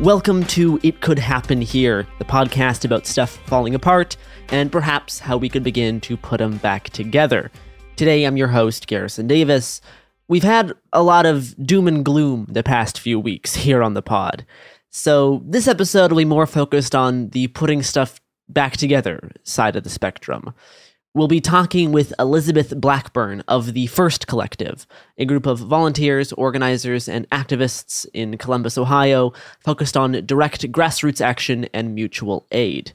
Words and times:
Welcome 0.00 0.42
to 0.46 0.80
It 0.82 1.00
Could 1.00 1.20
Happen 1.20 1.60
Here, 1.60 2.04
the 2.18 2.24
podcast 2.24 2.84
about 2.84 3.06
stuff 3.06 3.38
falling 3.46 3.76
apart 3.76 4.16
and 4.48 4.72
perhaps 4.72 5.20
how 5.20 5.36
we 5.36 5.48
could 5.48 5.62
begin 5.62 6.00
to 6.00 6.16
put 6.16 6.38
them 6.38 6.56
back 6.56 6.90
together. 6.90 7.52
Today, 7.94 8.24
I'm 8.24 8.36
your 8.36 8.48
host, 8.48 8.88
Garrison 8.88 9.28
Davis. 9.28 9.80
We've 10.26 10.42
had 10.42 10.72
a 10.92 11.04
lot 11.04 11.26
of 11.26 11.54
doom 11.64 11.86
and 11.86 12.04
gloom 12.04 12.46
the 12.50 12.64
past 12.64 12.98
few 12.98 13.20
weeks 13.20 13.54
here 13.54 13.84
on 13.84 13.94
the 13.94 14.02
pod. 14.02 14.44
So, 14.90 15.44
this 15.46 15.68
episode 15.68 16.10
will 16.10 16.18
be 16.18 16.24
more 16.24 16.48
focused 16.48 16.96
on 16.96 17.28
the 17.28 17.46
putting 17.46 17.84
stuff 17.84 18.20
back 18.48 18.76
together 18.76 19.30
side 19.44 19.76
of 19.76 19.84
the 19.84 19.90
spectrum. 19.90 20.54
We'll 21.16 21.28
be 21.28 21.40
talking 21.40 21.92
with 21.92 22.12
Elizabeth 22.18 22.74
Blackburn 22.76 23.44
of 23.46 23.72
the 23.72 23.86
First 23.86 24.26
Collective, 24.26 24.84
a 25.16 25.24
group 25.24 25.46
of 25.46 25.60
volunteers, 25.60 26.32
organizers, 26.32 27.08
and 27.08 27.30
activists 27.30 28.04
in 28.12 28.36
Columbus, 28.36 28.76
Ohio, 28.76 29.32
focused 29.60 29.96
on 29.96 30.26
direct 30.26 30.72
grassroots 30.72 31.20
action 31.20 31.68
and 31.72 31.94
mutual 31.94 32.48
aid. 32.50 32.94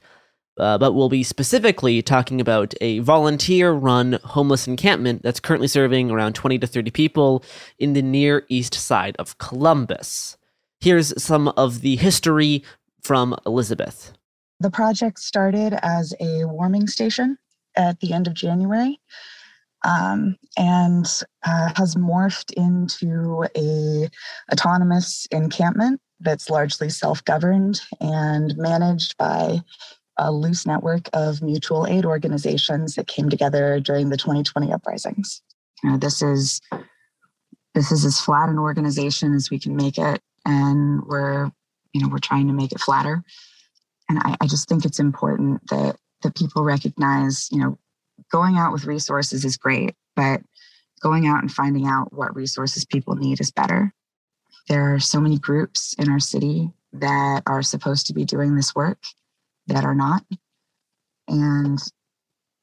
Uh, 0.58 0.78
but 0.78 0.92
we'll 0.92 1.08
be 1.08 1.24
specifically 1.24 2.02
talking 2.02 2.42
about 2.42 2.74
a 2.82 3.00
volunteer 3.00 3.72
run 3.72 4.20
homeless 4.26 4.68
encampment 4.68 5.24
that's 5.24 5.40
currently 5.40 5.70
serving 5.70 6.12
around 6.12 6.36
20 6.36 6.60
to 6.60 6.68
30 6.68 6.92
people 6.92 7.42
in 7.78 7.94
the 7.94 8.02
near 8.02 8.46
east 8.50 8.74
side 8.74 9.16
of 9.18 9.38
Columbus. 9.38 10.36
Here's 10.82 11.24
some 11.24 11.48
of 11.56 11.80
the 11.80 11.96
history 11.96 12.66
from 13.02 13.34
Elizabeth. 13.46 14.12
The 14.60 14.70
project 14.70 15.20
started 15.20 15.80
as 15.82 16.14
a 16.20 16.44
warming 16.44 16.88
station 16.88 17.38
at 17.76 18.00
the 18.00 18.14
end 18.14 18.28
of 18.28 18.34
January 18.34 19.00
um, 19.86 20.38
and 20.58 21.06
uh, 21.46 21.72
has 21.76 21.96
morphed 21.96 22.52
into 22.54 23.46
a 23.56 24.10
autonomous 24.52 25.28
encampment 25.32 26.02
that's 26.20 26.50
largely 26.50 26.90
self-governed 26.90 27.82
and 28.02 28.58
managed 28.58 29.18
by 29.18 29.60
a 30.18 30.32
loose 30.32 30.66
network 30.66 31.08
of 31.14 31.42
mutual 31.42 31.88
aid 31.88 32.06
organizations 32.06 32.96
that 32.96 33.08
came 33.08 33.30
together 33.30 33.80
during 33.80 34.10
the 34.10 34.18
2020 34.18 34.72
uprisings. 34.74 35.42
You 35.82 35.92
know, 35.92 35.98
this 35.98 36.22
is 36.22 36.60
this 37.74 37.92
is 37.92 38.04
as 38.04 38.20
flat 38.20 38.50
an 38.50 38.60
organization 38.60 39.34
as 39.34 39.50
we 39.50 39.60
can 39.60 39.78
make 39.78 39.98
it, 39.98 40.22
and 40.46 41.02
we're 41.06 41.50
you 41.94 42.02
know 42.02 42.10
we're 42.10 42.18
trying 42.18 42.48
to 42.48 42.54
make 42.54 42.74
it 42.74 42.82
flatter. 42.82 43.24
And 44.10 44.20
I, 44.20 44.36
I 44.42 44.48
just 44.48 44.68
think 44.68 44.84
it's 44.84 45.00
important 45.00 45.66
that 45.70 45.96
that 46.22 46.36
people 46.36 46.64
recognize, 46.64 47.50
you 47.52 47.60
know, 47.60 47.78
going 48.32 48.58
out 48.58 48.74
with 48.74 48.86
resources 48.86 49.46
is 49.46 49.58
great, 49.58 49.96
but 50.16 50.42
going 51.02 51.28
out 51.28 51.42
and 51.42 51.52
finding 51.52 51.88
out 51.88 52.14
what 52.14 52.36
resources 52.36 52.86
people 52.86 53.16
need 53.16 53.40
is 53.40 53.52
better. 53.52 53.94
There 54.68 54.94
are 54.94 55.00
so 55.00 55.20
many 55.20 55.38
groups 55.38 55.96
in 55.98 56.10
our 56.10 56.20
city 56.20 56.72
that 56.94 57.44
are 57.48 57.64
supposed 57.64 58.08
to 58.08 58.14
be 58.14 58.26
doing 58.26 58.56
this 58.56 58.76
work 58.76 59.00
that 59.68 59.86
are 59.86 59.96
not. 59.96 60.24
And 61.28 61.80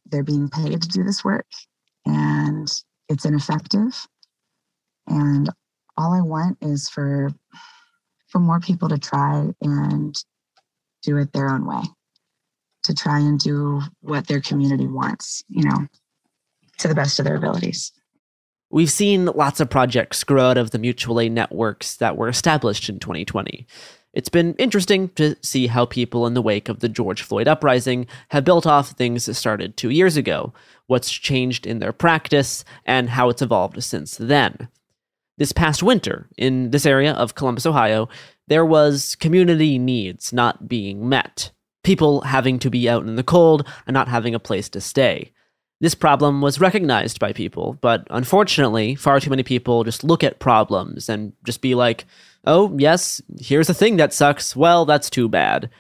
they're 0.07 0.23
being 0.23 0.49
paid 0.49 0.83
to 0.83 0.89
do 0.89 1.03
this 1.03 1.25
work, 1.25 1.47
and 2.05 2.69
it's 3.09 3.25
ineffective. 3.25 4.07
And 5.07 5.49
all 5.97 6.13
I 6.13 6.21
want 6.21 6.59
is 6.61 6.89
for 6.89 7.31
for 8.29 8.39
more 8.41 8.61
people 8.61 8.89
to 8.89 8.99
try 8.99 9.51
and 9.61 10.15
do 11.03 11.17
it 11.17 11.33
their 11.33 11.49
own 11.49 11.65
way 11.65 11.83
to 12.87 12.95
try 12.95 13.19
and 13.19 13.39
do 13.39 13.83
what 14.01 14.27
their 14.27 14.41
community 14.41 14.87
wants, 14.87 15.45
you 15.49 15.65
know, 15.65 15.87
to 16.79 16.89
the 16.89 16.95
best 16.95 17.19
of 17.19 17.25
their 17.25 17.37
abilities. 17.37 17.93
We've 18.71 18.91
seen 18.91 19.27
lots 19.27 19.61
of 19.61 19.71
projects 19.71 20.25
grow 20.25 20.51
out 20.51 20.59
of 20.59 20.73
the 20.73 20.79
mutual 20.79 21.21
aid 21.21 21.33
networks 21.33 21.97
that 21.97 22.17
were 22.17 22.29
established 22.29 22.89
in 22.89 22.99
2020. 22.99 23.67
It's 24.13 24.29
been 24.29 24.55
interesting 24.55 25.11
to 25.11 25.37
see 25.43 25.67
how 25.67 25.85
people 25.85 26.27
in 26.27 26.35
the 26.35 26.43
wake 26.43 26.69
of 26.69 26.81
the 26.81 26.89
George 26.89 27.23
Floyd 27.23 27.47
uprising 27.47 28.07
have 28.31 28.45
built 28.45 28.67
off 28.67 28.91
things 28.91 29.27
that 29.27 29.35
started 29.35 29.77
two 29.77 29.91
years 29.91 30.17
ago, 30.17 30.55
what's 30.87 31.13
changed 31.13 31.67
in 31.67 31.81
their 31.81 31.93
practice, 31.93 32.65
and 32.87 33.11
how 33.11 33.29
it's 33.29 33.43
evolved 33.43 33.83
since 33.85 34.17
then. 34.17 34.69
This 35.39 35.53
past 35.53 35.83
winter, 35.83 36.29
in 36.39 36.71
this 36.71 36.87
area 36.87 37.13
of 37.13 37.35
Columbus, 37.35 37.67
Ohio, 37.67 38.09
there 38.49 38.65
was 38.65 39.17
community 39.17 39.79
needs 39.79 40.33
not 40.33 40.67
being 40.67 41.09
met 41.09 41.51
people 41.87 42.21
having 42.23 42.59
to 42.59 42.69
be 42.69 42.89
out 42.91 43.07
in 43.07 43.15
the 43.15 43.23
cold 43.23 43.67
and 43.87 43.95
not 43.95 44.09
having 44.09 44.35
a 44.35 44.41
place 44.41 44.69
to 44.69 44.81
stay. 44.81 45.33
This 45.81 45.95
problem 45.95 46.41
was 46.41 46.61
recognized 46.61 47.21
by 47.21 47.33
people, 47.33 47.79
but 47.81 48.07
unfortunately, 48.11 48.97
far 48.97 49.21
too 49.21 49.31
many 49.31 49.45
people 49.45 49.85
just 49.85 50.03
look 50.03 50.25
at 50.25 50.41
problems 50.41 51.09
and 51.09 51.33
just 51.45 51.61
be 51.61 51.75
like, 51.75 52.05
oh, 52.45 52.77
yes, 52.77 53.23
here's 53.39 53.71
a 53.71 53.75
thing 53.75 53.99
that 53.99 54.13
sucks. 54.13 54.57
Well, 54.57 54.85
that's 54.85 55.09
too 55.09 55.29
bad. 55.29 55.71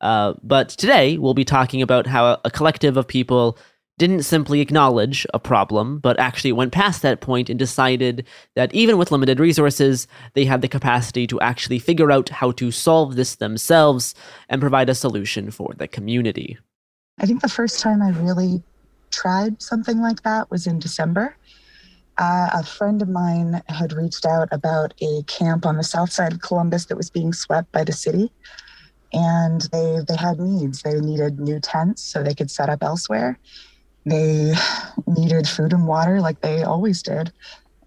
Uh, 0.00 0.34
but 0.42 0.70
today, 0.70 1.16
we'll 1.16 1.34
be 1.34 1.44
talking 1.44 1.80
about 1.80 2.08
how 2.08 2.40
a 2.44 2.50
collective 2.50 2.96
of 2.96 3.06
people 3.06 3.56
didn't 4.02 4.24
simply 4.24 4.60
acknowledge 4.60 5.24
a 5.32 5.38
problem, 5.38 6.00
but 6.00 6.18
actually 6.18 6.50
went 6.50 6.72
past 6.72 7.02
that 7.02 7.20
point 7.20 7.48
and 7.48 7.56
decided 7.56 8.26
that 8.56 8.74
even 8.74 8.98
with 8.98 9.12
limited 9.12 9.38
resources, 9.38 10.08
they 10.34 10.44
had 10.44 10.60
the 10.60 10.66
capacity 10.66 11.24
to 11.28 11.40
actually 11.40 11.78
figure 11.78 12.10
out 12.10 12.28
how 12.28 12.50
to 12.50 12.72
solve 12.72 13.14
this 13.14 13.36
themselves 13.36 14.12
and 14.48 14.60
provide 14.60 14.88
a 14.88 14.94
solution 14.96 15.52
for 15.52 15.72
the 15.76 15.86
community. 15.86 16.58
I 17.20 17.26
think 17.26 17.42
the 17.42 17.48
first 17.48 17.78
time 17.78 18.02
I 18.02 18.10
really 18.10 18.60
tried 19.12 19.62
something 19.62 20.00
like 20.00 20.24
that 20.24 20.50
was 20.50 20.66
in 20.66 20.80
December. 20.80 21.36
Uh, 22.18 22.50
a 22.54 22.64
friend 22.64 23.02
of 23.02 23.08
mine 23.08 23.62
had 23.68 23.92
reached 23.92 24.26
out 24.26 24.48
about 24.50 24.94
a 25.00 25.22
camp 25.28 25.64
on 25.64 25.76
the 25.76 25.84
south 25.84 26.10
side 26.10 26.32
of 26.32 26.40
Columbus 26.40 26.86
that 26.86 26.96
was 26.96 27.08
being 27.08 27.32
swept 27.32 27.70
by 27.70 27.84
the 27.84 27.92
city. 27.92 28.32
And 29.12 29.60
they, 29.72 29.98
they 30.08 30.16
had 30.16 30.40
needs. 30.40 30.82
They 30.82 30.98
needed 30.98 31.38
new 31.38 31.60
tents 31.60 32.02
so 32.02 32.20
they 32.20 32.34
could 32.34 32.50
set 32.50 32.68
up 32.68 32.82
elsewhere. 32.82 33.38
They 34.04 34.54
needed 35.06 35.48
food 35.48 35.72
and 35.72 35.86
water 35.86 36.20
like 36.20 36.40
they 36.40 36.62
always 36.62 37.02
did. 37.02 37.32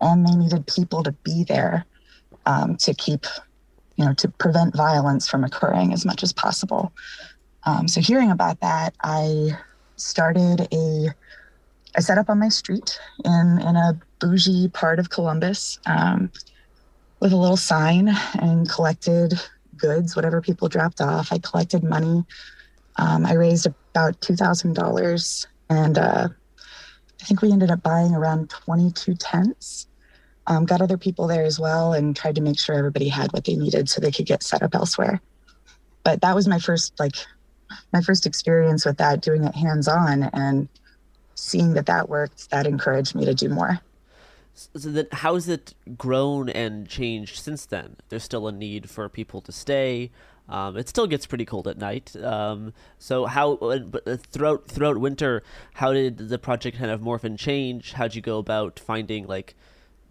And 0.02 0.28
they 0.28 0.36
needed 0.36 0.68
people 0.68 1.04
to 1.04 1.12
be 1.12 1.44
there 1.44 1.86
um, 2.46 2.76
to 2.78 2.94
keep, 2.94 3.26
you 3.96 4.06
know, 4.06 4.14
to 4.16 4.30
prevent 4.30 4.76
violence 4.76 5.28
from 5.28 5.44
occurring 5.44 5.94
as 5.94 6.06
much 6.06 6.24
as 6.24 6.34
possible. 6.34 6.92
Um, 7.66 7.88
so 7.88 8.02
hearing 8.02 8.32
about 8.32 8.60
that, 8.62 8.94
I 9.04 9.58
started 9.96 10.68
a 10.72 11.10
I 11.98 12.02
set 12.02 12.18
up 12.18 12.30
on 12.30 12.40
my 12.40 12.50
street 12.50 13.00
in 13.24 13.60
in 13.62 13.76
a 13.76 13.98
bougie 14.20 14.68
part 14.68 15.00
of 15.00 15.10
Columbus 15.10 15.80
um, 15.86 16.30
with 17.22 17.32
a 17.32 17.38
little 17.38 17.58
sign 17.58 18.10
and 18.40 18.70
collected 18.70 19.34
goods, 19.78 20.16
whatever 20.16 20.42
people 20.42 20.68
dropped 20.68 21.02
off. 21.02 21.32
I 21.32 21.40
collected 21.40 21.84
money. 21.84 22.26
Um, 22.98 23.26
I 23.26 23.34
raised 23.34 23.66
about 23.66 24.20
two 24.22 24.36
thousand 24.36 24.74
dollars, 24.76 25.48
and 25.70 25.98
uh, 25.98 26.28
I 27.22 27.24
think 27.26 27.42
we 27.42 27.52
ended 27.52 27.72
up 27.72 27.82
buying 27.82 28.14
around 28.14 28.50
twenty 28.50 28.92
two 28.92 29.16
tents. 29.16 29.88
Um, 30.48 30.66
got 30.66 30.82
other 30.82 30.98
people 30.98 31.26
there 31.26 31.44
as 31.44 31.60
well, 31.60 31.94
and 31.94 32.16
tried 32.16 32.36
to 32.36 32.42
make 32.42 32.60
sure 32.60 32.76
everybody 32.76 33.10
had 33.10 33.34
what 33.34 33.46
they 33.46 33.56
needed 33.56 33.90
so 33.90 34.00
they 34.00 34.12
could 34.12 34.28
get 34.28 34.44
set 34.44 34.62
up 34.62 34.76
elsewhere. 34.76 35.22
But 36.04 36.22
that 36.22 36.36
was 36.36 36.48
my 36.48 36.60
first 36.60 36.94
like 37.00 37.16
my 37.92 38.02
first 38.02 38.26
experience 38.26 38.86
with 38.86 38.98
that, 38.98 39.22
doing 39.22 39.44
it 39.44 39.56
hands 39.56 39.88
on, 39.88 40.24
and 40.34 40.68
seeing 41.34 41.74
that 41.74 41.88
that 41.88 42.10
worked, 42.10 42.50
that 42.52 42.68
encouraged 42.68 43.16
me 43.16 43.26
to 43.26 43.34
do 43.34 43.50
more. 43.50 43.80
So 44.54 44.90
then, 44.90 45.08
how's 45.12 45.50
it 45.50 45.74
grown 45.98 46.48
and 46.50 46.88
changed 46.88 47.38
since 47.38 47.66
then? 47.66 47.98
There's 48.10 48.24
still 48.24 48.48
a 48.48 48.52
need 48.52 48.90
for 48.90 49.10
people 49.10 49.42
to 49.42 49.52
stay. 49.52 50.12
Um, 50.48 50.78
it 50.78 50.88
still 50.88 51.08
gets 51.08 51.26
pretty 51.26 51.46
cold 51.46 51.68
at 51.68 51.78
night. 51.78 52.16
Um, 52.18 52.74
so 53.00 53.26
how 53.26 53.54
uh, 53.56 53.80
uh, 54.06 54.18
throughout 54.18 54.68
throughout 54.68 54.98
winter, 54.98 55.44
how 55.74 55.94
did 55.94 56.18
the 56.18 56.38
project 56.38 56.78
kind 56.78 56.92
of 56.92 57.02
morph 57.02 57.24
and 57.24 57.38
change? 57.38 57.94
How'd 57.94 58.16
you 58.16 58.22
go 58.22 58.38
about 58.38 58.80
finding 58.80 59.26
like 59.26 59.56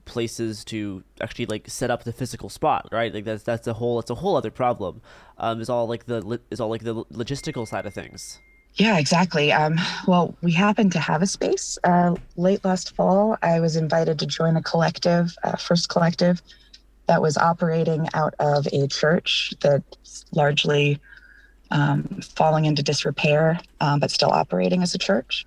places 0.05 0.65
to 0.65 1.03
actually 1.21 1.47
like 1.47 1.69
set 1.69 1.91
up 1.91 2.05
the 2.05 2.13
physical 2.13 2.49
spot, 2.49 2.89
right? 2.93 3.15
Like 3.15 3.25
that's 3.25 3.43
that's 3.43 3.67
a 3.67 3.75
whole 3.75 4.01
that's 4.01 4.11
a 4.11 4.17
whole 4.17 4.37
other 4.37 4.51
problem. 4.51 5.01
Um, 5.39 5.61
is 5.61 5.69
all 5.69 5.87
like 5.87 6.07
the 6.07 6.41
is 6.51 6.61
all 6.61 6.69
like 6.69 6.83
the 6.83 7.05
logistical 7.07 7.67
side 7.67 7.87
of 7.87 7.95
things. 7.95 8.41
Yeah, 8.77 8.99
exactly. 8.99 9.53
Um, 9.53 9.79
well, 10.09 10.37
we 10.43 10.51
happened 10.51 10.91
to 10.93 10.99
have 10.99 11.23
a 11.23 11.29
space. 11.29 11.79
Uh, 11.85 12.17
late 12.37 12.65
last 12.65 12.97
fall, 12.97 13.39
I 13.41 13.61
was 13.61 13.77
invited 13.77 14.19
to 14.19 14.27
join 14.27 14.57
a 14.57 14.63
collective, 14.63 15.37
uh, 15.45 15.57
First 15.57 15.89
Collective, 15.89 16.43
that 17.07 17.21
was 17.21 17.37
operating 17.37 18.09
out 18.15 18.35
of 18.39 18.67
a 18.73 18.87
church 18.89 19.53
that's 19.61 20.25
largely 20.33 20.99
um, 21.71 22.21
falling 22.23 22.65
into 22.65 22.83
disrepair, 22.83 23.61
um, 23.81 24.01
but 24.01 24.11
still 24.11 24.31
operating 24.31 24.83
as 24.83 24.95
a 24.95 24.99
church. 24.99 25.45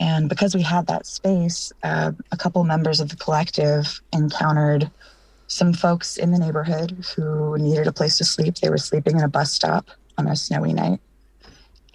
And 0.00 0.28
because 0.28 0.54
we 0.54 0.62
had 0.62 0.86
that 0.88 1.06
space, 1.06 1.72
uh, 1.82 2.12
a 2.32 2.36
couple 2.36 2.64
members 2.64 3.00
of 3.00 3.08
the 3.08 3.16
collective 3.16 4.00
encountered 4.12 4.90
some 5.46 5.72
folks 5.72 6.16
in 6.16 6.32
the 6.32 6.38
neighborhood 6.38 7.04
who 7.14 7.56
needed 7.58 7.86
a 7.86 7.92
place 7.92 8.18
to 8.18 8.24
sleep. 8.24 8.56
They 8.56 8.70
were 8.70 8.78
sleeping 8.78 9.18
in 9.18 9.24
a 9.24 9.28
bus 9.28 9.52
stop 9.52 9.90
on 10.18 10.26
a 10.26 10.34
snowy 10.34 10.72
night. 10.72 11.00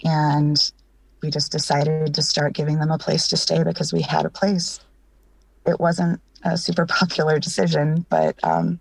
And 0.06 0.72
we 1.22 1.30
just 1.30 1.52
decided 1.52 2.14
to 2.14 2.22
start 2.22 2.54
giving 2.54 2.80
them 2.80 2.92
a 2.92 2.98
place 2.98 3.28
to 3.30 3.38
stay 3.38 3.64
because 3.64 3.92
we 3.92 4.02
had 4.02 4.26
a 4.26 4.30
place. 4.30 4.80
It 5.66 5.80
wasn't 5.80 6.22
a 6.44 6.58
super 6.58 6.86
popular 6.88 7.40
decision, 7.40 8.06
but 8.10 8.36
um, 8.44 8.80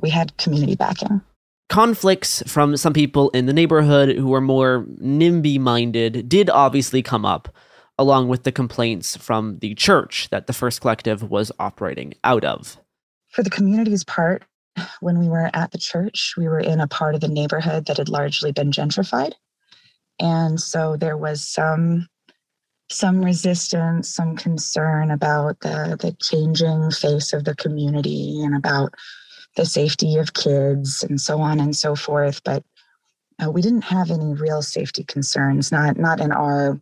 we 0.00 0.10
had 0.10 0.36
community 0.36 0.76
backing. 0.76 1.20
Conflicts 1.68 2.42
from 2.46 2.76
some 2.76 2.94
people 2.94 3.28
in 3.30 3.46
the 3.46 3.52
neighborhood 3.52 4.16
who 4.16 4.28
were 4.28 4.40
more 4.40 4.86
NIMBY 5.02 5.58
minded 5.60 6.28
did 6.28 6.48
obviously 6.48 7.02
come 7.02 7.26
up 7.26 7.54
along 7.98 8.28
with 8.28 8.44
the 8.44 8.52
complaints 8.52 9.16
from 9.16 9.58
the 9.58 9.74
church 9.74 10.28
that 10.30 10.46
the 10.46 10.52
First 10.52 10.80
Collective 10.80 11.28
was 11.28 11.52
operating 11.58 12.14
out 12.24 12.44
of. 12.44 12.78
For 13.30 13.42
the 13.42 13.50
community's 13.50 14.04
part, 14.04 14.44
when 15.00 15.18
we 15.18 15.28
were 15.28 15.50
at 15.52 15.72
the 15.72 15.78
church, 15.78 16.34
we 16.38 16.48
were 16.48 16.60
in 16.60 16.80
a 16.80 16.86
part 16.86 17.14
of 17.14 17.20
the 17.20 17.28
neighborhood 17.28 17.86
that 17.86 17.98
had 17.98 18.08
largely 18.08 18.52
been 18.52 18.70
gentrified. 18.70 19.32
And 20.20 20.60
so 20.60 20.96
there 20.96 21.16
was 21.16 21.46
some 21.46 22.08
some 22.90 23.24
resistance, 23.24 24.08
some 24.08 24.36
concern 24.36 25.10
about 25.10 25.60
the, 25.60 25.96
the 26.00 26.16
changing 26.20 26.90
face 26.90 27.32
of 27.32 27.44
the 27.44 27.54
community 27.54 28.42
and 28.42 28.56
about 28.56 28.94
the 29.56 29.66
safety 29.66 30.16
of 30.16 30.34
kids 30.34 31.02
and 31.02 31.20
so 31.20 31.40
on 31.40 31.60
and 31.60 31.76
so 31.76 31.94
forth. 31.94 32.42
But 32.44 32.62
uh, 33.42 33.50
we 33.50 33.62
didn't 33.62 33.82
have 33.82 34.10
any 34.10 34.34
real 34.34 34.62
safety 34.62 35.04
concerns, 35.04 35.70
not 35.70 35.96
not 35.96 36.20
in 36.20 36.32
our 36.32 36.80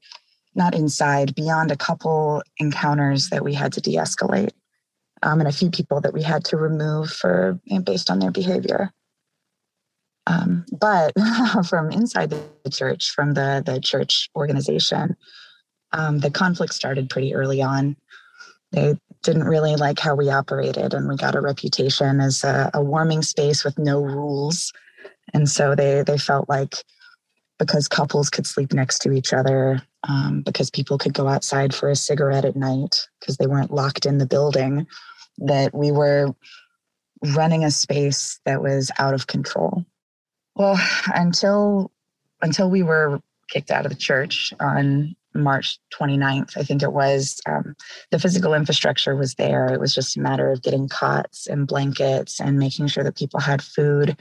not 0.55 0.75
inside, 0.75 1.35
beyond 1.35 1.71
a 1.71 1.77
couple 1.77 2.43
encounters 2.59 3.29
that 3.29 3.45
we 3.45 3.53
had 3.53 3.73
to 3.75 3.81
de 3.81 3.97
escalate 3.97 4.53
um, 5.23 5.41
and 5.41 5.49
a 5.49 5.53
few 5.53 5.71
people 5.71 6.01
that 6.01 6.15
we 6.15 6.23
had 6.23 6.45
to 6.47 6.57
remove 6.57 7.11
for 7.11 7.61
you 7.65 7.77
know, 7.77 7.83
based 7.83 8.11
on 8.11 8.21
their 8.21 8.31
behavior. 8.31 8.93
Um, 10.27 10.65
but 10.73 11.13
from 11.69 11.91
inside 11.93 12.31
the 12.31 12.71
church, 12.71 13.11
from 13.11 13.35
the, 13.35 13.63
the 13.65 13.81
church 13.81 14.31
organization, 14.35 15.17
um, 15.93 16.19
the 16.19 16.31
conflict 16.31 16.75
started 16.75 17.11
pretty 17.11 17.35
early 17.35 17.63
on. 17.63 17.97
They 18.73 18.99
didn't 19.23 19.45
really 19.45 19.77
like 19.77 19.99
how 19.99 20.15
we 20.15 20.31
operated, 20.31 20.95
and 20.95 21.09
we 21.09 21.17
got 21.17 21.35
a 21.35 21.41
reputation 21.41 22.21
as 22.21 22.45
a, 22.45 22.71
a 22.75 22.83
warming 22.83 23.23
space 23.23 23.65
with 23.65 23.79
no 23.79 24.01
rules. 24.03 24.73
And 25.35 25.49
so 25.49 25.75
they 25.75 26.03
they 26.03 26.19
felt 26.19 26.49
like 26.49 26.75
because 27.59 27.89
couples 27.89 28.29
could 28.29 28.47
sleep 28.47 28.73
next 28.73 28.99
to 29.01 29.13
each 29.13 29.33
other, 29.33 29.83
um, 30.09 30.43
because 30.43 30.71
people 30.71 30.99
could 30.99 31.15
go 31.15 31.27
outside 31.27 31.75
for 31.75 31.89
a 31.89 31.97
cigarette 31.97 32.45
at 32.45 32.57
night 32.57 33.07
because 33.19 33.39
they 33.39 33.47
weren't 33.47 33.73
locked 33.73 34.05
in 34.05 34.19
the 34.19 34.27
building, 34.27 34.87
that 35.39 35.75
we 35.75 35.91
were 35.91 36.35
running 37.35 37.65
a 37.65 37.71
space 37.71 38.39
that 38.45 38.63
was 38.63 38.91
out 38.99 39.15
of 39.15 39.27
control. 39.27 39.85
Well, 40.55 40.79
until 41.15 41.91
until 42.43 42.71
we 42.71 42.83
were 42.83 43.21
kicked 43.49 43.71
out 43.71 43.87
of 43.87 43.93
the 43.93 43.99
church 43.99 44.53
on 44.61 45.17
March 45.37 45.79
29th, 45.95 46.57
I 46.57 46.63
think 46.63 46.83
it 46.83 46.93
was, 46.93 47.41
um, 47.47 47.75
the 48.11 48.19
physical 48.19 48.55
infrastructure 48.55 49.17
was 49.17 49.35
there. 49.35 49.73
It 49.73 49.81
was 49.81 49.95
just 49.95 50.17
a 50.17 50.21
matter 50.21 50.51
of 50.51 50.63
getting 50.63 50.89
cots 50.89 51.47
and 51.47 51.67
blankets 51.67 52.41
and 52.41 52.59
making 52.59 52.89
sure 52.89 53.05
that 53.05 53.17
people 53.17 53.41
had 53.41 53.63
food. 53.63 54.17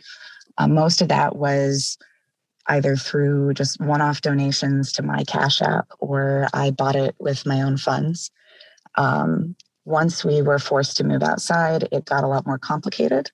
Uh, 0.58 0.68
most 0.68 1.02
of 1.02 1.10
that 1.10 1.36
was 1.36 1.98
either 2.68 2.96
through 2.96 3.54
just 3.54 3.80
one 3.80 4.02
off 4.02 4.22
donations 4.22 4.92
to 4.94 5.04
my 5.04 5.24
Cash 5.26 5.62
App 5.62 5.88
or 6.00 6.48
I 6.54 6.72
bought 6.72 6.96
it 6.96 7.16
with 7.20 7.46
my 7.46 7.62
own 7.62 7.78
funds. 7.78 8.32
Um, 8.96 9.56
once 9.86 10.26
we 10.26 10.42
were 10.42 10.58
forced 10.58 10.98
to 10.98 11.04
move 11.04 11.22
outside, 11.22 11.88
it 11.92 12.06
got 12.06 12.24
a 12.24 12.28
lot 12.28 12.48
more 12.48 12.58
complicated 12.58 13.30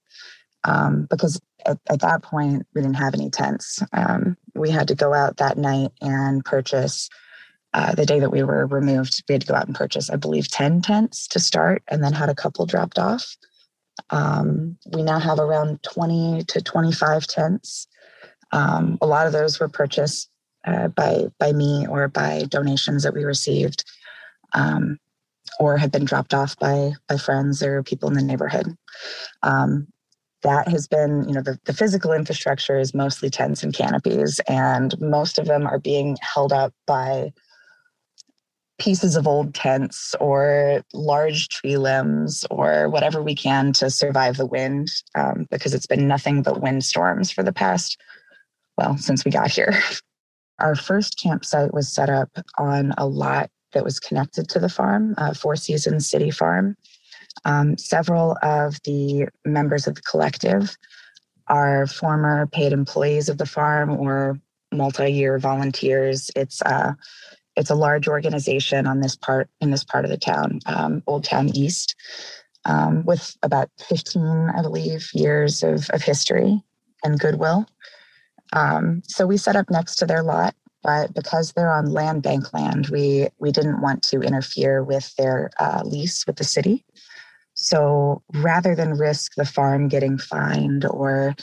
um, 0.63 1.07
because 1.09 1.39
at, 1.65 1.77
at, 1.89 2.01
that 2.01 2.23
point 2.23 2.65
we 2.73 2.81
didn't 2.81 2.97
have 2.97 3.13
any 3.13 3.29
tents. 3.29 3.81
Um, 3.93 4.37
we 4.53 4.69
had 4.69 4.87
to 4.89 4.95
go 4.95 5.13
out 5.13 5.37
that 5.37 5.57
night 5.57 5.91
and 6.01 6.43
purchase. 6.43 7.09
Uh, 7.73 7.95
the 7.95 8.05
day 8.05 8.19
that 8.19 8.31
we 8.31 8.43
were 8.43 8.67
removed, 8.67 9.23
we 9.29 9.33
had 9.33 9.41
to 9.41 9.47
go 9.47 9.53
out 9.53 9.67
and 9.67 9.75
purchase, 9.75 10.09
I 10.09 10.17
believe, 10.17 10.49
10 10.49 10.81
tents 10.81 11.27
to 11.29 11.39
start 11.39 11.83
and 11.87 12.03
then 12.03 12.13
had 12.13 12.29
a 12.29 12.35
couple 12.35 12.65
dropped 12.65 12.99
off. 12.99 13.37
Um, 14.09 14.77
we 14.93 15.03
now 15.03 15.19
have 15.19 15.39
around 15.39 15.81
20 15.83 16.43
to 16.49 16.61
25 16.61 17.27
tents 17.27 17.87
um, 18.51 18.97
a 19.01 19.07
lot 19.07 19.27
of 19.27 19.33
those 19.33 19.59
were 19.59 19.69
purchased 19.69 20.29
uh, 20.65 20.89
by 20.89 21.25
by 21.39 21.51
me 21.53 21.87
or 21.87 22.07
by 22.07 22.43
donations 22.49 23.03
that 23.03 23.13
we 23.13 23.23
received, 23.23 23.83
um, 24.53 24.97
or 25.59 25.77
have 25.77 25.91
been 25.91 26.05
dropped 26.05 26.33
off 26.33 26.57
by 26.59 26.91
by 27.07 27.17
friends 27.17 27.63
or 27.63 27.83
people 27.83 28.09
in 28.09 28.15
the 28.15 28.21
neighborhood. 28.21 28.75
Um, 29.43 29.87
that 30.43 30.67
has 30.69 30.87
been, 30.87 31.23
you 31.27 31.35
know, 31.35 31.41
the, 31.43 31.59
the 31.65 31.73
physical 31.73 32.11
infrastructure 32.13 32.79
is 32.79 32.95
mostly 32.95 33.29
tents 33.29 33.61
and 33.61 33.73
canopies, 33.73 34.39
and 34.47 34.99
most 34.99 35.37
of 35.37 35.45
them 35.45 35.67
are 35.67 35.79
being 35.79 36.17
held 36.21 36.51
up 36.51 36.73
by 36.87 37.31
pieces 38.81 39.15
of 39.15 39.27
old 39.27 39.53
tents 39.53 40.15
or 40.19 40.81
large 40.91 41.49
tree 41.49 41.77
limbs 41.77 42.43
or 42.49 42.89
whatever 42.89 43.21
we 43.21 43.35
can 43.35 43.71
to 43.71 43.91
survive 43.91 44.37
the 44.37 44.45
wind 44.45 44.89
um, 45.13 45.45
because 45.51 45.75
it's 45.75 45.85
been 45.85 46.07
nothing 46.07 46.41
but 46.41 46.61
windstorms 46.61 47.29
for 47.29 47.43
the 47.43 47.53
past 47.53 48.01
well, 48.77 48.97
since 48.97 49.23
we 49.23 49.29
got 49.29 49.51
here. 49.51 49.79
Our 50.59 50.75
first 50.75 51.19
campsite 51.21 51.75
was 51.75 51.93
set 51.93 52.09
up 52.09 52.29
on 52.57 52.93
a 52.97 53.05
lot 53.05 53.51
that 53.73 53.83
was 53.83 53.99
connected 53.99 54.49
to 54.49 54.59
the 54.59 54.69
farm, 54.69 55.13
uh, 55.17 55.35
Four 55.35 55.55
Seasons 55.55 56.09
City 56.09 56.31
Farm. 56.31 56.75
Um, 57.45 57.77
several 57.77 58.35
of 58.41 58.77
the 58.83 59.27
members 59.45 59.85
of 59.85 59.93
the 59.93 60.01
collective 60.01 60.75
are 61.47 61.85
former 61.85 62.47
paid 62.47 62.73
employees 62.73 63.29
of 63.29 63.37
the 63.37 63.45
farm 63.45 63.91
or 63.91 64.39
multi-year 64.71 65.37
volunteers. 65.37 66.31
It's 66.35 66.61
uh, 66.63 66.93
it's 67.55 67.69
a 67.69 67.75
large 67.75 68.07
organization 68.07 68.87
on 68.87 69.01
this 69.01 69.15
part 69.15 69.49
in 69.59 69.71
this 69.71 69.83
part 69.83 70.05
of 70.05 70.11
the 70.11 70.17
town, 70.17 70.59
um, 70.65 71.03
Old 71.07 71.23
Town 71.23 71.49
East, 71.55 71.95
um, 72.65 73.03
with 73.05 73.35
about 73.43 73.69
15, 73.87 74.51
I 74.55 74.61
believe, 74.61 75.09
years 75.13 75.63
of, 75.63 75.89
of 75.89 76.01
history 76.01 76.61
and 77.03 77.19
goodwill. 77.19 77.65
Um, 78.53 79.01
so 79.07 79.25
we 79.25 79.37
set 79.37 79.55
up 79.55 79.69
next 79.69 79.95
to 79.97 80.05
their 80.05 80.23
lot, 80.23 80.55
but 80.83 81.13
because 81.13 81.51
they're 81.51 81.71
on 81.71 81.91
land 81.91 82.23
bank 82.23 82.53
land, 82.53 82.87
we 82.87 83.27
we 83.39 83.51
didn't 83.51 83.81
want 83.81 84.03
to 84.03 84.21
interfere 84.21 84.83
with 84.83 85.13
their 85.15 85.51
uh, 85.59 85.81
lease 85.85 86.25
with 86.25 86.37
the 86.37 86.43
city. 86.43 86.85
So 87.53 88.23
rather 88.33 88.75
than 88.75 88.97
risk 88.97 89.35
the 89.35 89.45
farm 89.45 89.87
getting 89.87 90.17
fined 90.17 90.85
or 90.85 91.35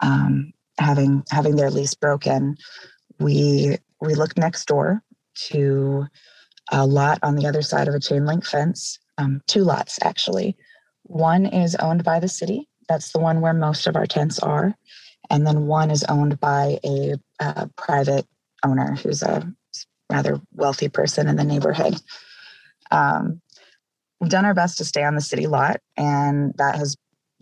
um, 0.00 0.52
having 0.78 1.24
having 1.30 1.56
their 1.56 1.70
lease 1.70 1.94
broken, 1.94 2.56
we 3.18 3.76
we 4.00 4.14
looked 4.14 4.38
next 4.38 4.66
door 4.66 5.02
to 5.34 6.06
a 6.72 6.86
lot 6.86 7.18
on 7.22 7.36
the 7.36 7.46
other 7.46 7.62
side 7.62 7.88
of 7.88 7.94
a 7.94 8.00
chain 8.00 8.24
link 8.24 8.44
fence. 8.44 8.98
Um, 9.18 9.42
two 9.46 9.64
lots 9.64 9.98
actually. 10.02 10.56
One 11.04 11.46
is 11.46 11.74
owned 11.76 12.04
by 12.04 12.20
the 12.20 12.28
city. 12.28 12.68
That's 12.88 13.12
the 13.12 13.18
one 13.18 13.40
where 13.40 13.54
most 13.54 13.86
of 13.86 13.96
our 13.96 14.06
tents 14.06 14.38
are, 14.38 14.74
and 15.30 15.46
then 15.46 15.66
one 15.66 15.90
is 15.90 16.04
owned 16.04 16.40
by 16.40 16.78
a, 16.84 17.14
private 17.76 18.26
owner 18.64 18.94
who's 18.94 19.22
a 19.22 19.46
rather 20.10 20.40
wealthy 20.52 20.88
person 20.88 21.28
in 21.28 21.36
the 21.36 21.44
neighborhood. 21.44 21.94
Um, 22.90 23.40
we've 24.20 24.30
done 24.30 24.44
our 24.44 24.54
best 24.54 24.78
to 24.78 24.84
stay 24.84 25.02
on 25.02 25.14
the 25.14 25.20
city 25.20 25.46
lot, 25.46 25.80
and 25.96 26.54
that 26.56 26.76
has 26.76 26.96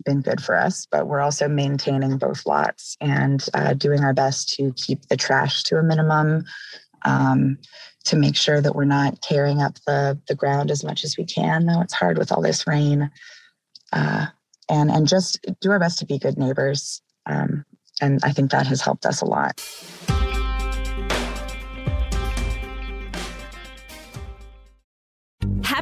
been 0.05 0.21
good 0.21 0.41
for 0.41 0.57
us. 0.57 0.87
But 0.89 1.07
we're 1.07 1.21
also 1.21 1.47
maintaining 1.47 2.17
both 2.17 2.45
lots 2.45 2.97
and 2.99 3.45
uh, 3.53 3.73
doing 3.73 4.01
our 4.01 4.13
best 4.13 4.49
to 4.55 4.73
keep 4.73 5.07
the 5.07 5.17
trash 5.17 5.63
to 5.63 5.77
a 5.77 5.83
minimum, 5.83 6.43
um, 7.05 7.57
to 8.05 8.15
make 8.15 8.35
sure 8.35 8.61
that 8.61 8.75
we're 8.75 8.85
not 8.85 9.21
tearing 9.21 9.61
up 9.61 9.75
the 9.85 10.19
the 10.27 10.35
ground 10.35 10.71
as 10.71 10.83
much 10.83 11.03
as 11.03 11.17
we 11.17 11.25
can. 11.25 11.65
Though 11.65 11.81
it's 11.81 11.93
hard 11.93 12.17
with 12.17 12.31
all 12.31 12.41
this 12.41 12.67
rain, 12.67 13.11
uh, 13.91 14.27
and 14.69 14.91
and 14.91 15.07
just 15.07 15.39
do 15.61 15.71
our 15.71 15.79
best 15.79 15.99
to 15.99 16.05
be 16.05 16.19
good 16.19 16.37
neighbors. 16.37 17.01
Um, 17.25 17.65
and 18.01 18.19
I 18.23 18.31
think 18.31 18.51
that 18.51 18.67
has 18.67 18.81
helped 18.81 19.05
us 19.05 19.21
a 19.21 19.25
lot. 19.25 19.61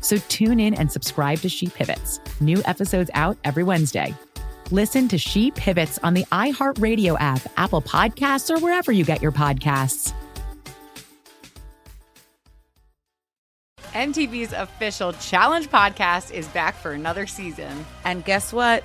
So 0.00 0.16
tune 0.28 0.60
in 0.60 0.74
and 0.74 0.90
subscribe 0.90 1.38
to 1.40 1.48
She 1.48 1.68
Pivots. 1.68 2.20
New 2.40 2.62
episodes 2.64 3.10
out 3.14 3.36
every 3.44 3.64
Wednesday. 3.64 4.14
Listen 4.70 5.08
to 5.08 5.18
She 5.18 5.50
Pivots 5.52 5.98
on 6.02 6.14
the 6.14 6.24
iHeartRadio 6.26 7.16
app, 7.18 7.40
Apple 7.56 7.82
Podcasts, 7.82 8.54
or 8.54 8.60
wherever 8.60 8.92
you 8.92 9.04
get 9.04 9.22
your 9.22 9.32
podcasts. 9.32 10.12
MTV's 13.98 14.52
official 14.52 15.12
challenge 15.14 15.70
podcast 15.70 16.30
is 16.30 16.46
back 16.48 16.76
for 16.76 16.92
another 16.92 17.26
season. 17.26 17.84
And 18.04 18.24
guess 18.24 18.52
what? 18.52 18.84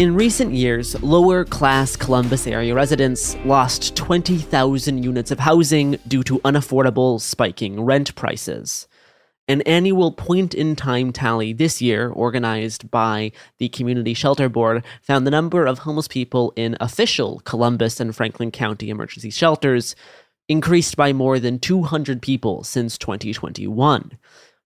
In 0.00 0.14
recent 0.14 0.54
years, 0.54 0.98
lower 1.02 1.44
class 1.44 1.94
Columbus 1.94 2.46
area 2.46 2.74
residents 2.74 3.36
lost 3.44 3.94
20,000 3.96 5.02
units 5.02 5.30
of 5.30 5.40
housing 5.40 5.98
due 6.08 6.22
to 6.22 6.38
unaffordable 6.38 7.20
spiking 7.20 7.82
rent 7.82 8.14
prices. 8.14 8.88
An 9.46 9.60
annual 9.66 10.10
point 10.10 10.54
in 10.54 10.74
time 10.74 11.12
tally 11.12 11.52
this 11.52 11.82
year, 11.82 12.08
organized 12.08 12.90
by 12.90 13.32
the 13.58 13.68
Community 13.68 14.14
Shelter 14.14 14.48
Board, 14.48 14.82
found 15.02 15.26
the 15.26 15.30
number 15.30 15.66
of 15.66 15.80
homeless 15.80 16.08
people 16.08 16.54
in 16.56 16.78
official 16.80 17.40
Columbus 17.40 18.00
and 18.00 18.16
Franklin 18.16 18.50
County 18.50 18.88
emergency 18.88 19.28
shelters 19.28 19.94
increased 20.48 20.96
by 20.96 21.12
more 21.12 21.38
than 21.38 21.58
200 21.58 22.22
people 22.22 22.64
since 22.64 22.96
2021 22.96 24.16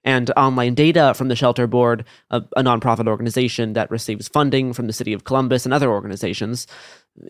and 0.05 0.31
online 0.37 0.75
data 0.75 1.15
from 1.15 1.29
the 1.29 1.37
Shelter 1.37 1.67
Board, 1.67 2.05
a, 2.31 2.43
a, 2.57 2.63
nonprofit 2.63 3.09
organization 3.09 3.73
that 3.73 3.91
receives 3.91 4.29
funding 4.29 4.73
from 4.73 4.87
the 4.87 4.93
city 4.93 5.13
of 5.13 5.25
Columbus 5.25 5.65
and 5.65 5.73
other 5.73 5.91
organizations, 5.91 6.67